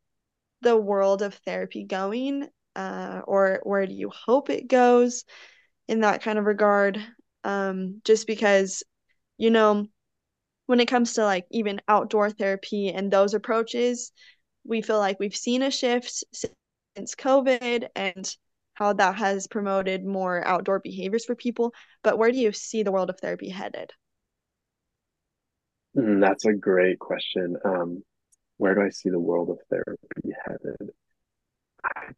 the 0.62 0.78
world 0.78 1.22
of 1.22 1.34
therapy 1.46 1.84
going 1.84 2.48
uh, 2.76 3.22
or 3.26 3.62
where 3.64 3.86
do 3.86 3.94
you 3.94 4.10
hope 4.10 4.50
it 4.50 4.68
goes 4.68 5.26
in 5.88 6.02
that 6.02 6.22
kind 6.22 6.38
of 6.38 6.46
regard 6.46 7.02
um, 7.44 8.02
just 8.04 8.28
because 8.28 8.84
you 9.38 9.50
know 9.50 9.88
when 10.70 10.80
it 10.80 10.88
comes 10.88 11.14
to 11.14 11.24
like 11.24 11.46
even 11.50 11.82
outdoor 11.88 12.30
therapy 12.30 12.90
and 12.90 13.12
those 13.12 13.34
approaches 13.34 14.12
we 14.64 14.82
feel 14.82 15.00
like 15.00 15.20
we've 15.20 15.36
seen 15.36 15.64
a 15.64 15.72
shift 15.72 16.24
since 16.96 17.16
covid 17.16 17.88
and 17.96 18.36
how 18.80 18.94
that 18.94 19.16
has 19.16 19.46
promoted 19.46 20.06
more 20.06 20.46
outdoor 20.48 20.80
behaviors 20.80 21.26
for 21.26 21.36
people. 21.36 21.74
But 22.02 22.18
where 22.18 22.32
do 22.32 22.38
you 22.38 22.54
see 22.54 22.82
the 22.82 22.94
world 22.94 23.10
of 23.10 23.20
therapy 23.20 23.50
headed? 23.50 23.92
Mm, 25.98 26.22
that's 26.22 26.46
a 26.46 26.54
great 26.54 26.98
question. 26.98 27.58
Um, 27.66 28.04
where 28.58 28.76
do 28.76 28.82
I 28.82 28.90
see 28.90 29.10
the 29.10 29.20
world 29.20 29.50
of 29.50 29.60
therapy 29.70 30.34
headed? 30.46 30.92
I, 31.84 32.14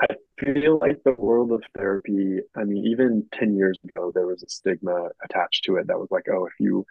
I 0.00 0.06
feel 0.38 0.78
like 0.78 1.02
the 1.02 1.12
world 1.12 1.50
of 1.50 1.64
therapy, 1.76 2.38
I 2.56 2.62
mean, 2.62 2.86
even 2.86 3.26
10 3.34 3.56
years 3.56 3.78
ago, 3.82 4.12
there 4.14 4.26
was 4.26 4.44
a 4.44 4.48
stigma 4.48 5.08
attached 5.24 5.64
to 5.64 5.76
it 5.76 5.88
that 5.88 5.98
was 5.98 6.08
like, 6.12 6.26
oh, 6.30 6.46
if 6.46 6.52
you 6.60 6.86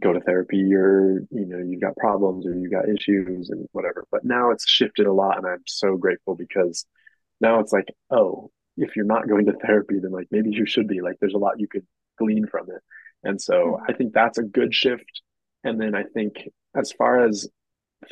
go 0.00 0.12
to 0.12 0.20
therapy, 0.20 0.56
you're, 0.56 1.20
you 1.30 1.46
know, 1.46 1.58
you've 1.58 1.80
got 1.80 1.96
problems 1.96 2.46
or 2.46 2.54
you've 2.54 2.72
got 2.72 2.88
issues 2.88 3.50
and 3.50 3.68
whatever. 3.72 4.06
But 4.10 4.24
now 4.24 4.50
it's 4.50 4.68
shifted 4.68 5.06
a 5.06 5.12
lot. 5.12 5.38
And 5.38 5.46
I'm 5.46 5.62
so 5.66 5.96
grateful 5.96 6.34
because 6.34 6.86
now 7.40 7.60
it's 7.60 7.72
like, 7.72 7.88
oh, 8.10 8.50
if 8.76 8.96
you're 8.96 9.04
not 9.04 9.28
going 9.28 9.46
to 9.46 9.52
therapy, 9.52 9.98
then 10.00 10.12
like 10.12 10.28
maybe 10.30 10.50
you 10.50 10.64
should 10.64 10.88
be. 10.88 11.02
Like 11.02 11.16
there's 11.20 11.34
a 11.34 11.38
lot 11.38 11.60
you 11.60 11.68
could 11.68 11.86
glean 12.18 12.46
from 12.46 12.70
it. 12.70 12.82
And 13.22 13.40
so 13.40 13.54
mm-hmm. 13.54 13.84
I 13.88 13.94
think 13.94 14.14
that's 14.14 14.38
a 14.38 14.42
good 14.42 14.74
shift. 14.74 15.22
And 15.64 15.80
then 15.80 15.94
I 15.94 16.04
think 16.04 16.48
as 16.74 16.92
far 16.92 17.24
as 17.24 17.48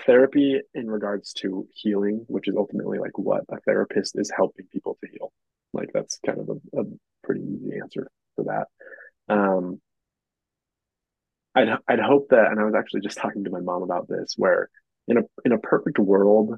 therapy 0.06 0.60
in 0.74 0.90
regards 0.90 1.32
to 1.32 1.66
healing, 1.72 2.24
which 2.28 2.48
is 2.48 2.54
ultimately 2.56 2.98
like 2.98 3.18
what 3.18 3.42
a 3.50 3.58
therapist 3.60 4.18
is 4.18 4.30
helping 4.34 4.66
people 4.70 4.98
to 5.02 5.10
heal. 5.10 5.32
Like 5.72 5.90
that's 5.92 6.18
kind 6.24 6.38
of 6.38 6.48
a, 6.48 6.80
a 6.80 6.84
pretty 7.24 7.42
easy 7.42 7.78
answer 7.80 8.08
for 8.36 8.44
that. 8.44 9.34
Um, 9.34 9.80
I'd 11.54 11.68
I'd 11.88 12.00
hope 12.00 12.28
that, 12.30 12.50
and 12.50 12.60
I 12.60 12.64
was 12.64 12.74
actually 12.74 13.00
just 13.00 13.18
talking 13.18 13.44
to 13.44 13.50
my 13.50 13.60
mom 13.60 13.82
about 13.82 14.08
this, 14.08 14.34
where 14.36 14.68
in 15.08 15.18
a 15.18 15.22
in 15.44 15.52
a 15.52 15.58
perfect 15.58 15.98
world, 15.98 16.54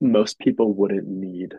most 0.00 0.38
people 0.38 0.72
wouldn't 0.74 1.06
need 1.06 1.54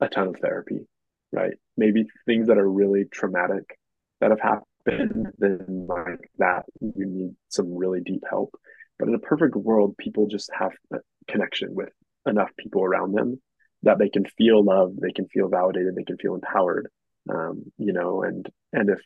a 0.00 0.08
ton 0.08 0.28
of 0.28 0.36
therapy, 0.40 0.86
right? 1.32 1.54
Maybe 1.76 2.06
things 2.26 2.48
that 2.48 2.58
are 2.58 2.68
really 2.68 3.04
traumatic 3.04 3.78
that 4.20 4.30
have 4.30 4.40
happened, 4.40 5.28
then 5.38 5.86
like 5.88 6.30
that 6.38 6.64
you 6.80 7.06
need 7.06 7.36
some 7.48 7.74
really 7.76 8.00
deep 8.00 8.22
help. 8.28 8.54
But 8.98 9.08
in 9.08 9.14
a 9.14 9.18
perfect 9.18 9.56
world, 9.56 9.96
people 9.98 10.26
just 10.26 10.50
have 10.58 10.72
a 10.92 10.98
connection 11.28 11.74
with 11.74 11.90
enough 12.26 12.50
people 12.56 12.82
around 12.82 13.12
them 13.14 13.40
that 13.82 13.98
they 13.98 14.08
can 14.08 14.24
feel 14.24 14.64
loved, 14.64 15.00
they 15.00 15.12
can 15.12 15.26
feel 15.28 15.48
validated, 15.48 15.94
they 15.94 16.04
can 16.04 16.16
feel 16.16 16.34
empowered. 16.34 16.88
Um, 17.28 17.64
you 17.78 17.92
know, 17.92 18.22
and 18.22 18.48
and 18.72 18.90
if 18.90 19.00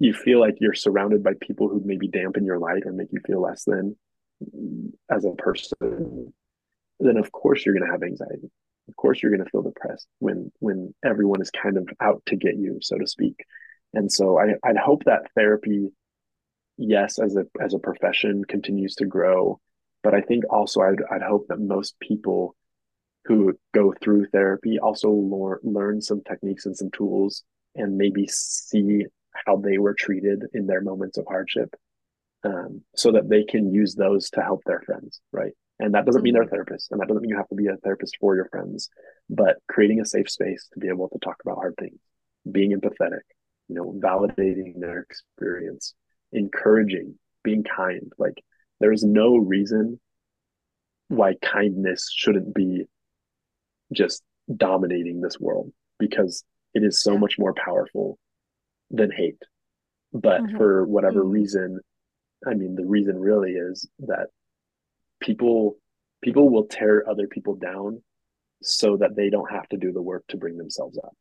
you 0.00 0.12
feel 0.14 0.40
like 0.40 0.56
you're 0.60 0.74
surrounded 0.74 1.22
by 1.22 1.34
people 1.40 1.68
who 1.68 1.80
maybe 1.84 2.08
dampen 2.08 2.44
your 2.44 2.58
light 2.58 2.82
or 2.86 2.92
make 2.92 3.12
you 3.12 3.20
feel 3.26 3.42
less 3.42 3.64
than 3.64 3.96
mm, 4.42 4.90
as 5.10 5.24
a 5.24 5.32
person, 5.32 6.32
then 6.98 7.16
of 7.18 7.30
course 7.30 7.64
you're 7.64 7.74
going 7.74 7.86
to 7.86 7.92
have 7.92 8.02
anxiety. 8.02 8.50
Of 8.88 8.96
course 8.96 9.22
you're 9.22 9.30
going 9.30 9.44
to 9.44 9.50
feel 9.50 9.62
depressed 9.62 10.08
when 10.18 10.50
when 10.58 10.92
everyone 11.04 11.40
is 11.40 11.50
kind 11.50 11.76
of 11.76 11.88
out 12.00 12.22
to 12.26 12.36
get 12.36 12.56
you, 12.56 12.78
so 12.80 12.98
to 12.98 13.06
speak. 13.06 13.44
And 13.92 14.10
so 14.10 14.38
I, 14.38 14.54
I'd 14.66 14.76
hope 14.76 15.04
that 15.04 15.30
therapy 15.36 15.90
yes, 16.80 17.18
as 17.18 17.36
a 17.36 17.44
as 17.60 17.74
a 17.74 17.78
profession 17.78 18.44
continues 18.44 18.94
to 18.96 19.04
grow, 19.04 19.60
but 20.02 20.14
I 20.14 20.22
think 20.22 20.44
also 20.50 20.80
I'd 20.80 21.02
I'd 21.10 21.22
hope 21.22 21.46
that 21.48 21.60
most 21.60 22.00
people 22.00 22.56
who 23.26 23.52
go 23.74 23.92
through 24.02 24.26
therapy 24.26 24.78
also 24.78 25.10
learn 25.10 25.58
learn 25.62 26.00
some 26.00 26.22
techniques 26.26 26.66
and 26.66 26.76
some 26.76 26.90
tools 26.90 27.44
and 27.76 27.98
maybe 27.98 28.26
see 28.26 29.04
how 29.46 29.56
they 29.56 29.78
were 29.78 29.94
treated 29.94 30.44
in 30.54 30.66
their 30.66 30.80
moments 30.80 31.18
of 31.18 31.26
hardship 31.28 31.74
um, 32.44 32.82
so 32.96 33.12
that 33.12 33.28
they 33.28 33.44
can 33.44 33.72
use 33.72 33.94
those 33.94 34.30
to 34.30 34.40
help 34.42 34.62
their 34.64 34.80
friends 34.80 35.20
right 35.32 35.52
and 35.78 35.94
that 35.94 36.06
doesn't 36.06 36.22
mean 36.22 36.34
they're 36.34 36.44
mm-hmm. 36.44 36.72
therapists 36.72 36.90
and 36.90 37.00
that 37.00 37.08
doesn't 37.08 37.22
mean 37.22 37.30
you 37.30 37.36
have 37.36 37.48
to 37.48 37.54
be 37.54 37.66
a 37.66 37.76
therapist 37.84 38.16
for 38.20 38.34
your 38.34 38.48
friends 38.50 38.90
but 39.28 39.56
creating 39.68 40.00
a 40.00 40.06
safe 40.06 40.30
space 40.30 40.68
to 40.72 40.80
be 40.80 40.88
able 40.88 41.08
to 41.08 41.18
talk 41.18 41.36
about 41.44 41.56
hard 41.56 41.74
things 41.78 41.98
being 42.50 42.72
empathetic 42.72 43.20
you 43.68 43.74
know 43.74 43.94
validating 44.02 44.78
their 44.80 45.00
experience 45.00 45.94
encouraging, 46.32 47.14
being 47.42 47.64
kind. 47.64 48.12
Like 48.18 48.42
there's 48.80 49.04
no 49.04 49.36
reason 49.36 50.00
why 51.08 51.34
kindness 51.42 52.10
shouldn't 52.14 52.54
be 52.54 52.84
just 53.92 54.22
dominating 54.54 55.20
this 55.20 55.38
world 55.40 55.72
because 55.98 56.44
it 56.74 56.84
is 56.84 57.02
so 57.02 57.18
much 57.18 57.36
more 57.38 57.54
powerful 57.54 58.18
than 58.90 59.10
hate. 59.10 59.42
But 60.12 60.42
mm-hmm. 60.42 60.56
for 60.56 60.86
whatever 60.86 61.20
mm-hmm. 61.20 61.32
reason, 61.32 61.80
I 62.46 62.54
mean, 62.54 62.74
the 62.74 62.86
reason 62.86 63.18
really 63.18 63.52
is 63.52 63.88
that 64.00 64.28
people 65.20 65.76
people 66.22 66.50
will 66.50 66.66
tear 66.66 67.08
other 67.08 67.26
people 67.26 67.54
down 67.54 68.02
so 68.62 68.96
that 68.98 69.16
they 69.16 69.30
don't 69.30 69.50
have 69.50 69.68
to 69.68 69.76
do 69.76 69.92
the 69.92 70.02
work 70.02 70.24
to 70.28 70.36
bring 70.36 70.58
themselves 70.58 70.98
up. 70.98 71.16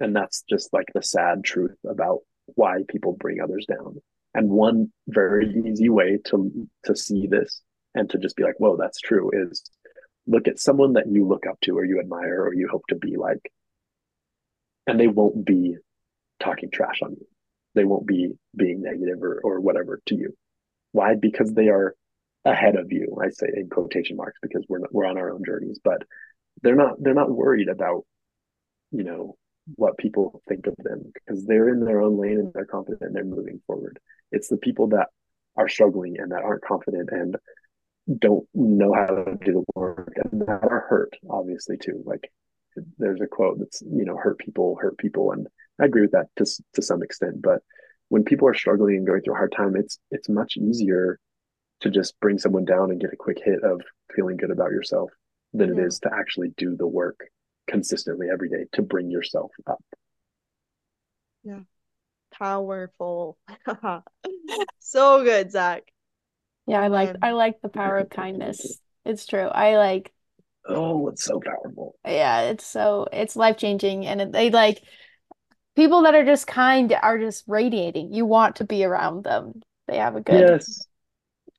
And 0.00 0.14
that's 0.14 0.42
just 0.50 0.72
like 0.72 0.88
the 0.94 1.02
sad 1.02 1.44
truth 1.44 1.76
about 1.88 2.20
why 2.46 2.78
people 2.88 3.16
bring 3.18 3.40
others 3.40 3.66
down. 3.66 3.96
And 4.34 4.50
one 4.50 4.92
very 5.08 5.54
easy 5.66 5.88
way 5.88 6.18
to 6.26 6.68
to 6.84 6.96
see 6.96 7.26
this 7.26 7.62
and 7.94 8.08
to 8.10 8.18
just 8.18 8.36
be 8.36 8.42
like, 8.42 8.58
whoa, 8.58 8.76
that's 8.76 9.00
true, 9.00 9.30
is 9.32 9.62
look 10.26 10.48
at 10.48 10.58
someone 10.58 10.94
that 10.94 11.10
you 11.10 11.26
look 11.26 11.46
up 11.46 11.58
to 11.62 11.76
or 11.76 11.84
you 11.84 12.00
admire 12.00 12.42
or 12.42 12.54
you 12.54 12.68
hope 12.68 12.84
to 12.88 12.94
be 12.94 13.16
like, 13.16 13.52
and 14.86 14.98
they 14.98 15.08
won't 15.08 15.44
be 15.44 15.76
talking 16.42 16.70
trash 16.70 17.00
on 17.02 17.12
you. 17.12 17.26
They 17.74 17.84
won't 17.84 18.06
be 18.06 18.32
being 18.56 18.82
negative 18.82 19.22
or, 19.22 19.40
or 19.42 19.60
whatever 19.60 20.00
to 20.06 20.14
you. 20.14 20.34
Why? 20.92 21.14
Because 21.14 21.52
they 21.52 21.68
are 21.68 21.94
ahead 22.44 22.76
of 22.76 22.92
you. 22.92 23.16
I 23.22 23.30
say 23.30 23.46
in 23.54 23.68
quotation 23.70 24.16
marks 24.16 24.38
because 24.42 24.64
we're 24.68 24.80
we're 24.90 25.06
on 25.06 25.18
our 25.18 25.30
own 25.30 25.42
journeys, 25.46 25.80
but 25.82 26.02
they're 26.62 26.76
not 26.76 26.94
they're 27.00 27.14
not 27.14 27.30
worried 27.30 27.68
about 27.68 28.04
you 28.90 29.04
know 29.04 29.36
what 29.76 29.96
people 29.96 30.42
think 30.48 30.66
of 30.66 30.74
them 30.78 31.12
because 31.14 31.44
they're 31.46 31.68
in 31.68 31.84
their 31.84 32.02
own 32.02 32.18
lane 32.20 32.38
and 32.40 32.52
they're 32.52 32.64
confident 32.64 33.02
and 33.02 33.14
they're 33.14 33.24
moving 33.24 33.60
forward. 33.66 33.98
It's 34.32 34.48
the 34.48 34.56
people 34.56 34.88
that 34.88 35.06
are 35.56 35.68
struggling 35.68 36.16
and 36.18 36.32
that 36.32 36.42
aren't 36.42 36.64
confident 36.64 37.10
and 37.12 37.36
don't 38.18 38.46
know 38.54 38.92
how 38.92 39.06
to 39.06 39.38
do 39.44 39.52
the 39.52 39.64
work 39.80 40.12
and 40.30 40.42
that 40.42 40.62
are 40.62 40.86
hurt, 40.88 41.14
obviously 41.30 41.76
too. 41.76 42.02
Like 42.04 42.30
there's 42.98 43.20
a 43.20 43.26
quote 43.26 43.58
that's 43.58 43.82
you 43.82 44.04
know 44.04 44.16
hurt 44.16 44.38
people 44.38 44.76
hurt 44.80 44.98
people, 44.98 45.32
and 45.32 45.46
I 45.82 45.86
agree 45.86 46.02
with 46.02 46.12
that 46.12 46.28
to 46.36 46.46
to 46.74 46.82
some 46.82 47.02
extent. 47.02 47.42
But 47.42 47.60
when 48.08 48.24
people 48.24 48.48
are 48.48 48.54
struggling 48.54 48.96
and 48.96 49.06
going 49.06 49.22
through 49.22 49.34
a 49.34 49.38
hard 49.38 49.52
time, 49.56 49.74
it's 49.74 49.98
it's 50.10 50.28
much 50.28 50.56
easier 50.56 51.18
to 51.80 51.90
just 51.90 52.18
bring 52.20 52.38
someone 52.38 52.64
down 52.64 52.90
and 52.90 53.00
get 53.00 53.12
a 53.12 53.16
quick 53.16 53.38
hit 53.44 53.62
of 53.64 53.82
feeling 54.14 54.36
good 54.36 54.52
about 54.52 54.70
yourself 54.70 55.10
than 55.52 55.74
yeah. 55.74 55.82
it 55.82 55.86
is 55.86 55.98
to 55.98 56.10
actually 56.14 56.52
do 56.56 56.76
the 56.76 56.86
work 56.86 57.18
consistently 57.66 58.28
every 58.32 58.48
day 58.48 58.66
to 58.72 58.82
bring 58.82 59.10
yourself 59.10 59.50
up. 59.66 59.82
Yeah. 61.42 61.60
Powerful. 62.30 63.36
so 64.78 65.24
good, 65.24 65.50
Zak. 65.50 65.82
Yeah, 66.66 66.80
I 66.80 66.88
like 66.88 67.10
um, 67.10 67.16
I 67.22 67.32
like 67.32 67.60
the 67.60 67.68
power 67.68 67.98
of 67.98 68.08
kindness. 68.10 68.78
It's 69.04 69.26
true. 69.26 69.48
I 69.48 69.76
like 69.76 70.12
Oh, 70.68 71.08
it's 71.08 71.24
so 71.24 71.40
powerful. 71.40 71.96
Yeah, 72.04 72.42
it's 72.42 72.64
so 72.64 73.08
it's 73.12 73.34
life 73.34 73.56
changing 73.56 74.06
and 74.06 74.20
it, 74.20 74.32
they 74.32 74.50
like 74.50 74.82
people 75.76 76.02
that 76.02 76.14
are 76.14 76.24
just 76.24 76.46
kind 76.46 76.92
are 77.02 77.18
just 77.18 77.44
radiating. 77.46 78.12
You 78.12 78.26
want 78.26 78.56
to 78.56 78.64
be 78.64 78.84
around 78.84 79.24
them. 79.24 79.62
They 79.88 79.98
have 79.98 80.16
a 80.16 80.20
good 80.20 80.48
yes 80.48 80.86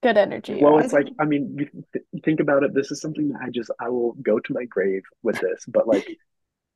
good 0.04 0.18
energy. 0.18 0.60
Well, 0.62 0.78
it's 0.80 0.94
like 0.94 1.08
I 1.20 1.26
mean, 1.26 1.56
you 1.58 1.84
th- 1.94 2.06
think 2.24 2.40
about 2.40 2.64
it. 2.64 2.76
This 2.76 2.92
is 2.92 3.02
something 3.02 3.30
that 3.30 3.42
I 3.42 3.50
just 3.50 3.72
I 3.80 3.90
will 3.90 4.14
go 4.22 4.38
to 4.38 4.54
my 4.54 4.66
grave 4.66 5.02
with 5.24 5.40
this, 5.40 5.66
but 5.68 5.88
like, 5.88 6.06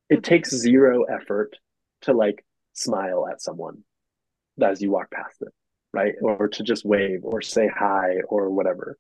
it 0.09 0.23
takes 0.23 0.49
zero 0.49 1.03
effort 1.03 1.55
to 2.01 2.13
like 2.13 2.43
smile 2.73 3.27
at 3.27 3.41
someone 3.41 3.83
as 4.61 4.81
you 4.81 4.89
walk 4.89 5.11
past 5.11 5.39
them, 5.39 5.49
right? 5.93 6.13
Or 6.21 6.47
to 6.47 6.63
just 6.63 6.85
wave 6.85 7.19
or 7.23 7.41
say 7.41 7.67
hi 7.67 8.21
or 8.27 8.49
whatever. 8.49 8.97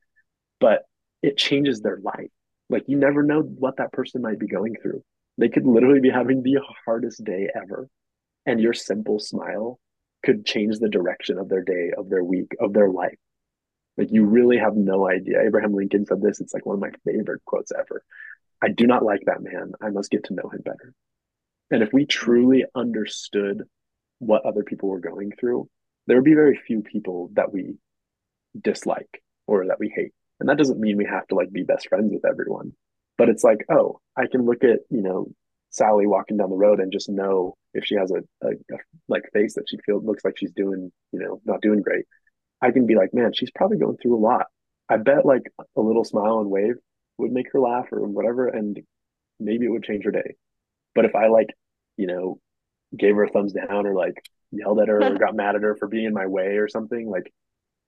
But 0.59 0.83
it 1.23 1.37
changes 1.37 1.79
their 1.81 1.99
life. 2.03 2.29
Like 2.69 2.83
you 2.87 2.97
never 2.97 3.23
know 3.23 3.41
what 3.41 3.77
that 3.77 3.93
person 3.93 4.21
might 4.21 4.39
be 4.39 4.47
going 4.47 4.75
through. 4.81 5.03
They 5.37 5.49
could 5.49 5.65
literally 5.65 6.01
be 6.01 6.09
having 6.09 6.43
the 6.43 6.59
hardest 6.85 7.23
day 7.23 7.47
ever. 7.55 7.87
And 8.47 8.59
your 8.59 8.73
simple 8.73 9.19
smile 9.19 9.79
could 10.23 10.45
change 10.45 10.79
the 10.79 10.89
direction 10.89 11.37
of 11.37 11.49
their 11.49 11.63
day, 11.63 11.91
of 11.95 12.09
their 12.09 12.23
week, 12.23 12.55
of 12.59 12.73
their 12.73 12.89
life. 12.89 13.19
Like 13.97 14.11
you 14.11 14.25
really 14.25 14.57
have 14.57 14.75
no 14.75 15.07
idea. 15.07 15.41
Abraham 15.41 15.73
Lincoln 15.73 16.05
said 16.05 16.21
this. 16.21 16.39
It's 16.39 16.53
like 16.53 16.65
one 16.65 16.75
of 16.75 16.81
my 16.81 16.91
favorite 17.05 17.43
quotes 17.45 17.71
ever. 17.77 18.03
I 18.61 18.69
do 18.69 18.87
not 18.87 19.03
like 19.03 19.21
that 19.25 19.41
man. 19.41 19.73
I 19.81 19.89
must 19.89 20.09
get 20.09 20.23
to 20.25 20.33
know 20.33 20.49
him 20.49 20.61
better. 20.63 20.93
And 21.69 21.83
if 21.83 21.91
we 21.91 22.05
truly 22.05 22.63
understood 22.73 23.63
what 24.19 24.45
other 24.45 24.63
people 24.63 24.89
were 24.89 24.99
going 24.99 25.31
through, 25.37 25.69
there 26.07 26.15
would 26.17 26.25
be 26.25 26.33
very 26.33 26.55
few 26.55 26.81
people 26.81 27.29
that 27.33 27.51
we 27.51 27.75
dislike 28.59 29.21
or 29.45 29.67
that 29.67 29.79
we 29.79 29.91
hate. 29.93 30.13
And 30.39 30.47
that 30.47 30.57
doesn't 30.57 30.79
mean 30.79 30.97
we 30.97 31.05
have 31.05 31.27
to 31.27 31.35
like 31.35 31.51
be 31.51 31.63
best 31.63 31.89
friends 31.89 32.11
with 32.13 32.25
everyone. 32.25 32.73
But 33.17 33.29
it's 33.29 33.43
like, 33.43 33.65
oh, 33.69 33.99
I 34.15 34.27
can 34.27 34.45
look 34.45 34.63
at, 34.63 34.79
you 34.89 35.01
know, 35.01 35.31
Sally 35.77 36.07
walking 36.07 36.37
down 36.37 36.49
the 36.49 36.55
road 36.55 36.79
and 36.79 36.91
just 36.91 37.07
know 37.07 37.55
if 37.73 37.85
she 37.85 37.95
has 37.95 38.11
a, 38.11 38.17
a, 38.45 38.51
a 38.51 38.77
like 39.07 39.23
face 39.31 39.53
that 39.55 39.69
she 39.69 39.77
feels 39.85 40.03
looks 40.03 40.25
like 40.25 40.37
she's 40.37 40.51
doing, 40.51 40.91
you 41.11 41.19
know, 41.19 41.39
not 41.45 41.61
doing 41.61 41.81
great. 41.81 42.05
I 42.61 42.71
can 42.71 42.87
be 42.87 42.95
like, 42.95 43.13
man, 43.13 43.31
she's 43.33 43.51
probably 43.51 43.77
going 43.77 43.97
through 43.97 44.15
a 44.15 44.25
lot. 44.25 44.47
I 44.89 44.97
bet 44.97 45.25
like 45.25 45.43
a 45.75 45.81
little 45.81 46.03
smile 46.03 46.39
and 46.39 46.49
wave 46.49 46.75
would 47.19 47.31
make 47.31 47.51
her 47.53 47.59
laugh 47.59 47.85
or 47.91 48.07
whatever, 48.07 48.47
and 48.47 48.79
maybe 49.39 49.65
it 49.65 49.69
would 49.69 49.83
change 49.83 50.05
her 50.05 50.11
day. 50.11 50.35
But 50.95 51.05
if 51.05 51.15
I 51.15 51.27
like, 51.27 51.49
you 51.95 52.07
know, 52.07 52.39
gave 52.97 53.15
her 53.15 53.25
a 53.25 53.29
thumbs 53.29 53.53
down 53.53 53.85
or 53.85 53.93
like 53.93 54.15
yelled 54.51 54.79
at 54.79 54.87
her 54.87 55.03
or 55.03 55.17
got 55.19 55.35
mad 55.35 55.55
at 55.55 55.61
her 55.61 55.75
for 55.75 55.87
being 55.87 56.05
in 56.05 56.13
my 56.13 56.25
way 56.25 56.57
or 56.57 56.67
something, 56.67 57.07
like 57.07 57.31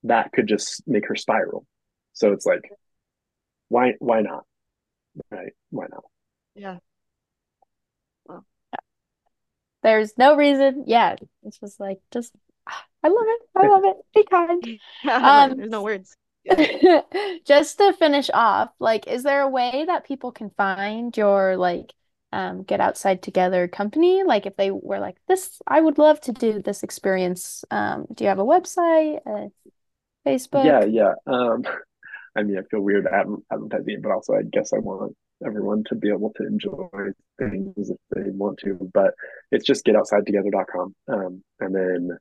that 0.04 0.32
could 0.32 0.47
just 0.47 0.84
make 0.88 1.08
her 1.08 1.15
spiral. 1.15 1.65
So 2.13 2.34
it's 2.34 2.45
like, 2.45 2.69
why 3.69 3.93
why 3.97 4.21
not? 4.21 4.43
Right? 5.32 5.54
Why 5.71 5.86
not? 5.89 6.04
Yeah. 6.56 6.78
There's 9.83 10.17
no 10.17 10.35
reason. 10.35 10.83
Yeah. 10.87 11.15
It's 11.43 11.59
just 11.59 11.79
like 11.79 11.99
just 12.11 12.33
I 13.03 13.07
love 13.07 13.25
it. 13.27 13.41
I 13.55 13.67
love 13.67 13.83
it. 13.85 13.97
Be 14.13 14.23
kind. 14.25 14.79
Um, 15.09 15.57
There's 15.57 15.69
no 15.69 15.83
words. 15.83 16.15
just 17.45 17.77
to 17.77 17.93
finish 17.93 18.29
off, 18.33 18.69
like, 18.79 19.07
is 19.07 19.23
there 19.23 19.41
a 19.41 19.49
way 19.49 19.85
that 19.87 20.05
people 20.05 20.31
can 20.31 20.49
find 20.51 21.15
your 21.15 21.57
like 21.57 21.93
um 22.31 22.63
get 22.63 22.79
outside 22.79 23.21
together 23.21 23.67
company? 23.67 24.23
Like 24.23 24.45
if 24.45 24.55
they 24.57 24.71
were 24.71 24.99
like, 24.99 25.17
this, 25.27 25.61
I 25.67 25.79
would 25.79 25.97
love 25.97 26.19
to 26.21 26.31
do 26.31 26.61
this 26.61 26.83
experience. 26.83 27.63
Um, 27.71 28.07
do 28.13 28.23
you 28.23 28.29
have 28.29 28.39
a 28.39 28.43
website, 28.43 29.19
a 29.25 29.51
Facebook? 30.27 30.65
Yeah, 30.65 30.85
yeah. 30.85 31.13
Um, 31.27 31.63
I 32.35 32.43
mean, 32.43 32.57
I 32.57 32.61
feel 32.69 32.81
weird 32.81 33.07
advertising 33.07 33.95
it, 33.95 34.01
but 34.03 34.11
also 34.11 34.33
I 34.33 34.43
guess 34.43 34.71
I 34.73 34.77
want 34.77 35.15
everyone 35.45 35.84
to 35.88 35.95
be 35.95 36.10
able 36.10 36.32
to 36.36 36.45
enjoy 36.45 36.88
things 37.38 37.89
if 37.89 37.97
they 38.13 38.30
want 38.32 38.60
to. 38.60 38.89
But 38.93 39.13
it's 39.52 39.65
just 39.65 39.86
getoutsideTogether.com. 39.86 40.95
Um, 41.08 41.43
and 41.60 41.75
then 41.75 42.17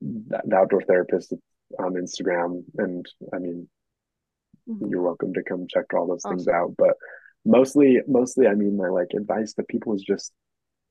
the, 0.00 0.40
the 0.44 0.56
outdoor 0.56 0.82
therapist 0.82 1.32
on 1.78 1.94
Instagram. 1.94 2.62
And 2.78 3.06
I 3.32 3.38
mean, 3.38 3.68
mm-hmm. 4.68 4.86
you're 4.88 5.02
welcome 5.02 5.34
to 5.34 5.42
come 5.42 5.66
check 5.68 5.86
all 5.94 6.06
those 6.06 6.24
awesome. 6.24 6.38
things 6.38 6.48
out. 6.48 6.74
But 6.76 6.94
mostly, 7.44 8.00
mostly, 8.06 8.46
I 8.46 8.54
mean, 8.54 8.76
my 8.76 8.88
like 8.88 9.08
advice 9.16 9.54
to 9.54 9.64
people 9.64 9.94
is 9.94 10.02
just, 10.02 10.32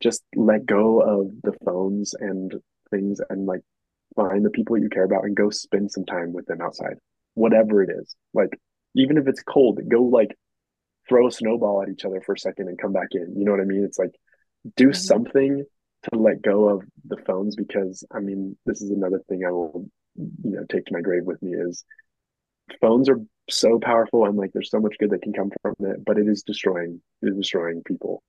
just 0.02 0.24
let 0.36 0.66
go 0.66 1.02
of 1.02 1.32
the 1.44 1.54
phones 1.66 2.14
and 2.20 2.54
things 2.92 3.22
and 3.30 3.46
like 3.46 3.62
find 4.16 4.46
the 4.46 4.50
people 4.50 4.78
you 4.78 4.90
care 4.90 5.06
about 5.06 5.24
and 5.24 5.36
go 5.36 5.50
spend 5.50 5.92
some 5.92 6.06
time 6.06 6.34
with 6.34 6.46
them 6.46 6.62
outside, 6.62 6.98
whatever 7.36 7.82
it 7.82 7.90
is. 7.90 8.16
Like, 8.34 8.60
even 8.96 9.18
if 9.18 9.28
it's 9.28 9.42
cold, 9.42 9.80
go 9.90 10.04
like 10.04 10.36
throw 11.08 11.28
a 11.28 11.32
snowball 11.32 11.82
at 11.82 11.90
each 11.90 12.06
other 12.06 12.22
for 12.22 12.34
a 12.34 12.40
second 12.40 12.70
and 12.70 12.78
come 12.78 12.94
back 12.94 13.10
in. 13.12 13.34
You 13.38 13.46
know 13.46 13.52
what 13.52 13.62
I 13.62 13.66
mean? 13.66 13.84
It's 13.84 14.00
like 14.00 14.14
do 14.76 14.90
mm-hmm. 14.90 14.94
something 14.94 15.66
to 16.12 16.20
let 16.20 16.42
go 16.42 16.70
of 16.70 16.84
the 17.06 17.18
phones 17.26 17.56
because 17.56 18.04
I 18.12 18.20
mean 18.20 18.58
this 18.66 18.82
is 18.82 18.92
another 18.92 19.22
thing 19.30 19.44
I 19.46 19.52
will 19.52 19.90
you 20.16 20.52
know 20.52 20.66
take 20.70 20.86
to 20.86 20.94
my 20.94 21.02
grave 21.02 21.24
with 21.24 21.42
me 21.42 21.52
is 21.54 21.84
phones 22.82 23.10
are 23.10 23.20
so 23.50 23.80
powerful 23.80 24.26
and 24.26 24.38
like 24.38 24.52
there's 24.54 24.70
so 24.70 24.80
much 24.80 24.96
good 25.00 25.10
that 25.12 25.22
can 25.22 25.34
come 25.34 25.52
from 25.62 25.76
it 25.80 26.06
but 26.06 26.18
it 26.18 26.28
is 26.28 26.44
destroying 26.44 27.02
it 27.22 27.28
is 27.28 27.36
destroying 27.36 27.82
people 27.86 28.24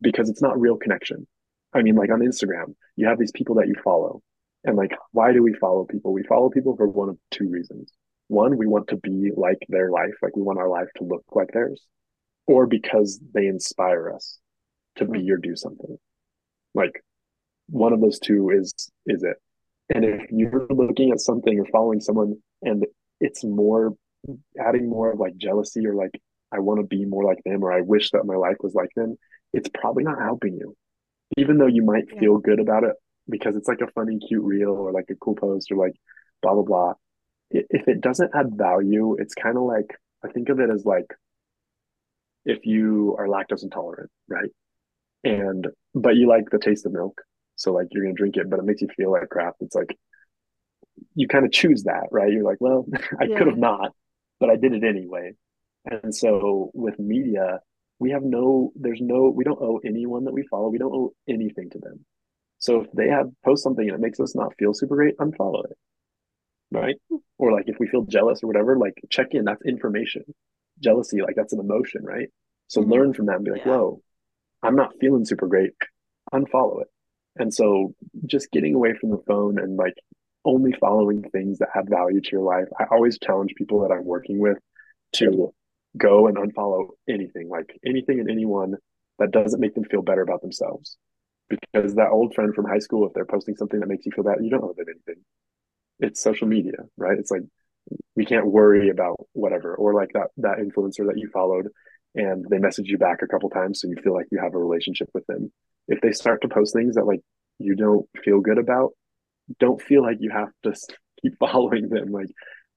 because 0.00 0.28
it's 0.28 0.42
not 0.42 0.60
real 0.60 0.76
connection 0.76 1.26
I 1.72 1.82
mean 1.82 1.96
like 1.96 2.10
on 2.10 2.20
Instagram 2.20 2.74
you 2.96 3.06
have 3.06 3.18
these 3.18 3.32
people 3.32 3.56
that 3.56 3.68
you 3.68 3.74
follow 3.82 4.22
and 4.64 4.76
like 4.76 4.92
why 5.10 5.32
do 5.32 5.42
we 5.42 5.54
follow 5.54 5.84
people 5.84 6.12
we 6.12 6.22
follow 6.24 6.50
people 6.50 6.76
for 6.76 6.88
one 6.88 7.08
of 7.08 7.18
two 7.30 7.48
reasons 7.48 7.92
one 8.32 8.56
we 8.56 8.66
want 8.66 8.88
to 8.88 8.96
be 8.96 9.30
like 9.36 9.58
their 9.68 9.90
life 9.90 10.14
like 10.22 10.36
we 10.36 10.42
want 10.42 10.58
our 10.58 10.68
life 10.68 10.88
to 10.96 11.04
look 11.04 11.24
like 11.32 11.50
theirs 11.52 11.82
or 12.46 12.66
because 12.66 13.20
they 13.34 13.46
inspire 13.46 14.12
us 14.12 14.38
to 14.96 15.04
be 15.04 15.30
or 15.30 15.36
do 15.36 15.54
something 15.54 15.96
like 16.74 17.02
one 17.72 17.92
of 17.92 18.00
those 18.00 18.18
two 18.18 18.50
is 18.50 18.72
is 19.06 19.22
it. 19.22 19.36
And 19.94 20.04
if 20.04 20.30
you're 20.30 20.66
looking 20.70 21.10
at 21.10 21.20
something 21.20 21.58
or 21.58 21.66
following 21.66 22.00
someone 22.00 22.36
and 22.62 22.86
it's 23.20 23.44
more 23.44 23.94
adding 24.58 24.88
more 24.88 25.12
of 25.12 25.18
like 25.18 25.36
jealousy 25.36 25.86
or 25.86 25.94
like 25.94 26.20
I 26.52 26.60
want 26.60 26.80
to 26.80 26.86
be 26.86 27.04
more 27.04 27.24
like 27.24 27.38
them 27.44 27.62
or 27.62 27.72
I 27.72 27.80
wish 27.80 28.10
that 28.10 28.24
my 28.24 28.36
life 28.36 28.56
was 28.60 28.74
like 28.74 28.90
them, 28.94 29.16
it's 29.52 29.68
probably 29.74 30.04
not 30.04 30.20
helping 30.20 30.54
you. 30.54 30.74
Even 31.38 31.58
though 31.58 31.66
you 31.66 31.82
might 31.82 32.18
feel 32.18 32.38
good 32.38 32.60
about 32.60 32.84
it 32.84 32.94
because 33.28 33.56
it's 33.56 33.68
like 33.68 33.80
a 33.80 33.90
funny, 33.92 34.18
cute 34.18 34.44
reel 34.44 34.70
or 34.70 34.92
like 34.92 35.06
a 35.10 35.14
cool 35.14 35.34
post 35.34 35.72
or 35.72 35.76
like 35.76 35.94
blah 36.42 36.54
blah 36.54 36.62
blah. 36.62 36.94
If 37.52 37.88
it 37.88 38.00
doesn't 38.00 38.34
add 38.34 38.56
value, 38.56 39.16
it's 39.18 39.34
kind 39.34 39.56
of 39.56 39.64
like 39.64 39.98
I 40.24 40.28
think 40.28 40.48
of 40.48 40.60
it 40.60 40.70
as 40.70 40.84
like 40.84 41.12
if 42.44 42.66
you 42.66 43.16
are 43.18 43.26
lactose 43.26 43.62
intolerant, 43.62 44.10
right? 44.28 44.50
and 45.24 45.68
but 45.94 46.16
you 46.16 46.28
like 46.28 46.50
the 46.50 46.58
taste 46.58 46.86
of 46.86 46.92
milk 46.92 47.20
so 47.56 47.72
like 47.72 47.86
you're 47.90 48.04
gonna 48.04 48.14
drink 48.14 48.36
it 48.36 48.48
but 48.50 48.58
it 48.58 48.64
makes 48.64 48.82
you 48.82 48.88
feel 48.96 49.12
like 49.12 49.28
crap. 49.28 49.54
It's 49.60 49.74
like 49.74 49.96
you 51.14 51.28
kind 51.28 51.44
of 51.44 51.52
choose 51.52 51.84
that 51.84 52.08
right? 52.10 52.32
You're 52.32 52.44
like 52.44 52.60
well 52.60 52.86
i 53.20 53.24
yeah. 53.24 53.38
could 53.38 53.46
have 53.46 53.58
not 53.58 53.92
but 54.40 54.50
i 54.50 54.56
did 54.56 54.72
it 54.72 54.84
anyway. 54.84 55.32
And 55.84 56.14
so 56.14 56.70
with 56.74 56.98
media 56.98 57.60
we 57.98 58.10
have 58.10 58.22
no 58.22 58.72
there's 58.74 59.00
no 59.00 59.32
we 59.34 59.44
don't 59.44 59.60
owe 59.60 59.80
anyone 59.84 60.24
that 60.24 60.32
we 60.32 60.46
follow 60.48 60.68
we 60.68 60.78
don't 60.78 60.94
owe 60.94 61.12
anything 61.28 61.70
to 61.70 61.78
them. 61.78 62.04
So 62.58 62.82
if 62.82 62.92
they 62.92 63.08
have 63.08 63.28
post 63.44 63.62
something 63.62 63.86
and 63.88 63.96
it 63.96 64.00
makes 64.00 64.20
us 64.20 64.34
not 64.34 64.54
feel 64.58 64.74
super 64.74 64.96
great 64.96 65.16
unfollow 65.18 65.64
it 65.64 65.76
right? 66.72 66.96
Or 67.38 67.52
like 67.52 67.68
if 67.68 67.78
we 67.78 67.88
feel 67.88 68.02
jealous 68.02 68.42
or 68.42 68.46
whatever, 68.46 68.76
like 68.76 68.94
check 69.10 69.28
in. 69.32 69.44
That's 69.44 69.62
information. 69.64 70.24
Jealousy, 70.80 71.22
like 71.22 71.36
that's 71.36 71.52
an 71.52 71.60
emotion, 71.60 72.04
right? 72.04 72.28
So 72.68 72.82
Mhm. 72.82 72.90
learn 72.90 73.12
from 73.14 73.26
that 73.26 73.36
and 73.36 73.44
be 73.44 73.50
like, 73.50 73.64
Yeah. 73.64 73.72
whoa, 73.72 74.02
I'm 74.62 74.76
not 74.76 74.98
feeling 75.00 75.24
super 75.24 75.46
great. 75.46 75.72
Unfollow 76.32 76.82
it. 76.82 76.88
And 77.36 77.52
so 77.52 77.94
just 78.26 78.50
getting 78.50 78.74
away 78.74 78.94
from 78.94 79.10
the 79.10 79.22
phone 79.26 79.58
and 79.58 79.76
like 79.76 79.94
only 80.44 80.72
following 80.72 81.22
things 81.30 81.58
that 81.58 81.68
add 81.74 81.88
value 81.88 82.20
to 82.20 82.30
your 82.32 82.42
life. 82.42 82.68
I 82.78 82.84
always 82.90 83.18
challenge 83.18 83.54
people 83.54 83.80
that 83.80 83.92
I'm 83.92 84.04
working 84.04 84.38
with 84.38 84.58
to 85.14 85.54
go 85.96 86.26
and 86.26 86.36
unfollow 86.36 86.88
anything, 87.08 87.48
like 87.48 87.78
anything 87.84 88.18
and 88.20 88.30
anyone 88.30 88.76
that 89.18 89.30
doesn't 89.30 89.60
make 89.60 89.74
them 89.74 89.84
feel 89.84 90.02
better 90.02 90.22
about 90.22 90.42
themselves. 90.42 90.96
Because 91.48 91.94
that 91.96 92.10
old 92.10 92.34
friend 92.34 92.54
from 92.54 92.64
high 92.64 92.78
school, 92.78 93.06
if 93.06 93.12
they're 93.12 93.26
posting 93.26 93.56
something 93.56 93.80
that 93.80 93.88
makes 93.88 94.06
you 94.06 94.12
feel 94.12 94.24
bad, 94.24 94.38
you 94.40 94.50
don't 94.50 94.64
owe 94.64 94.72
them 94.72 94.86
anything. 94.88 95.22
It's 96.02 96.22
social 96.22 96.48
media, 96.48 96.78
right? 96.96 97.18
It's 97.18 97.30
like 97.30 97.42
we 98.14 98.24
can't 98.24 98.46
worry 98.46 98.90
about 98.90 99.16
whatever. 99.32 99.74
Or 99.74 99.94
like 99.94 100.10
that 100.14 100.28
that 100.38 100.58
influencer 100.58 101.06
that 101.06 101.18
you 101.18 101.28
followed 101.32 101.68
and 102.14 102.44
they 102.50 102.58
message 102.58 102.88
you 102.88 102.98
back 102.98 103.22
a 103.22 103.26
couple 103.26 103.48
times 103.48 103.80
so 103.80 103.88
you 103.88 103.96
feel 104.02 104.12
like 104.12 104.26
you 104.30 104.38
have 104.38 104.54
a 104.54 104.58
relationship 104.58 105.08
with 105.14 105.24
them. 105.26 105.50
If 105.88 106.00
they 106.02 106.12
start 106.12 106.42
to 106.42 106.48
post 106.48 106.74
things 106.74 106.96
that 106.96 107.06
like 107.06 107.20
you 107.58 107.74
don't 107.74 108.06
feel 108.24 108.40
good 108.40 108.58
about, 108.58 108.90
don't 109.58 109.80
feel 109.80 110.02
like 110.02 110.18
you 110.20 110.30
have 110.30 110.50
to 110.64 110.74
keep 111.22 111.38
following 111.44 111.88
them. 111.88 112.10
Like 112.12 112.28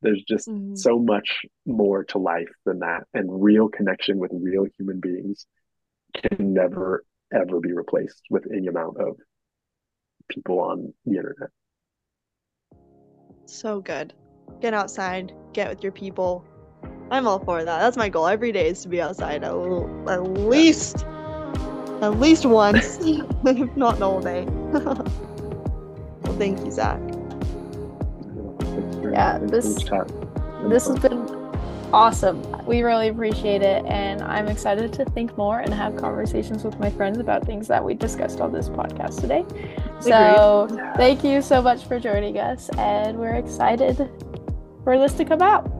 there's 0.02 0.24
just 0.24 0.48
Mhm. 0.50 0.78
so 0.78 1.00
much 1.00 1.46
more 1.66 2.04
to 2.06 2.18
life 2.20 2.52
than 2.66 2.80
that. 2.80 3.04
And 3.14 3.44
real 3.44 3.70
connection 3.70 4.20
with 4.20 4.32
real 4.34 4.66
human 4.78 5.00
beings 5.00 5.48
can 6.14 6.54
never, 6.54 7.04
ever 7.34 7.60
be 7.60 7.74
replaced 7.74 8.22
with 8.30 8.46
any 8.52 8.68
amount 8.68 8.98
of 8.98 9.18
people 10.30 10.60
on 10.60 10.94
the 11.06 11.18
internet. 11.18 11.50
So 13.46 13.80
good. 13.82 14.14
Get 14.62 14.74
outside, 14.74 15.34
get 15.54 15.70
with 15.70 15.84
your 15.84 15.92
people. 15.92 16.44
I'm 17.12 17.28
all 17.28 17.40
for 17.40 17.64
that. 17.64 17.80
That's 17.80 17.98
my 17.98 18.10
goal. 18.10 18.28
Every 18.28 18.52
day 18.52 18.68
is 18.70 18.82
to 18.84 18.90
be 18.90 19.02
outside 19.02 19.44
at, 19.44 19.52
at 19.54 20.24
least 20.24 21.06
at 22.02 22.20
least 22.20 22.46
once, 22.46 22.98
if 23.02 23.78
not 23.78 24.00
the 24.00 24.06
whole 24.06 24.22
day. 24.22 24.46
well, 24.50 26.38
thank 26.38 26.60
you, 26.66 26.72
Zak. 26.72 27.00
Yeah, 29.12 29.38
this- 29.42 29.76
This 30.70 30.88
has 30.88 31.00
been 31.00 31.20
awesome. 31.94 32.42
We 32.66 32.82
really 32.82 33.10
appreciate 33.10 33.62
it. 33.62 33.86
And 33.86 34.22
I'm 34.22 34.48
excited 34.48 34.92
to 34.94 35.06
think 35.06 35.38
more 35.38 35.60
and 35.60 35.74
have 35.74 35.96
conversations 35.96 36.64
with 36.64 36.80
my 36.80 36.90
friends 36.90 37.20
about 37.20 37.46
things 37.46 37.68
that 37.68 37.84
we 37.84 37.94
discussed 37.94 38.42
on 38.42 38.52
this 38.52 38.70
podcast 38.70 39.22
today. 39.22 39.46
So, 40.00 40.68
thank 40.98 41.24
you 41.24 41.42
so 41.42 41.62
much 41.62 41.86
for 41.86 42.00
joining 42.00 42.38
us. 42.38 42.70
And 42.78 43.18
we're 43.18 43.36
excited 43.36 44.10
for 44.84 44.98
this 44.98 45.14
to 45.14 45.26
come 45.26 45.42
out. 45.42 45.75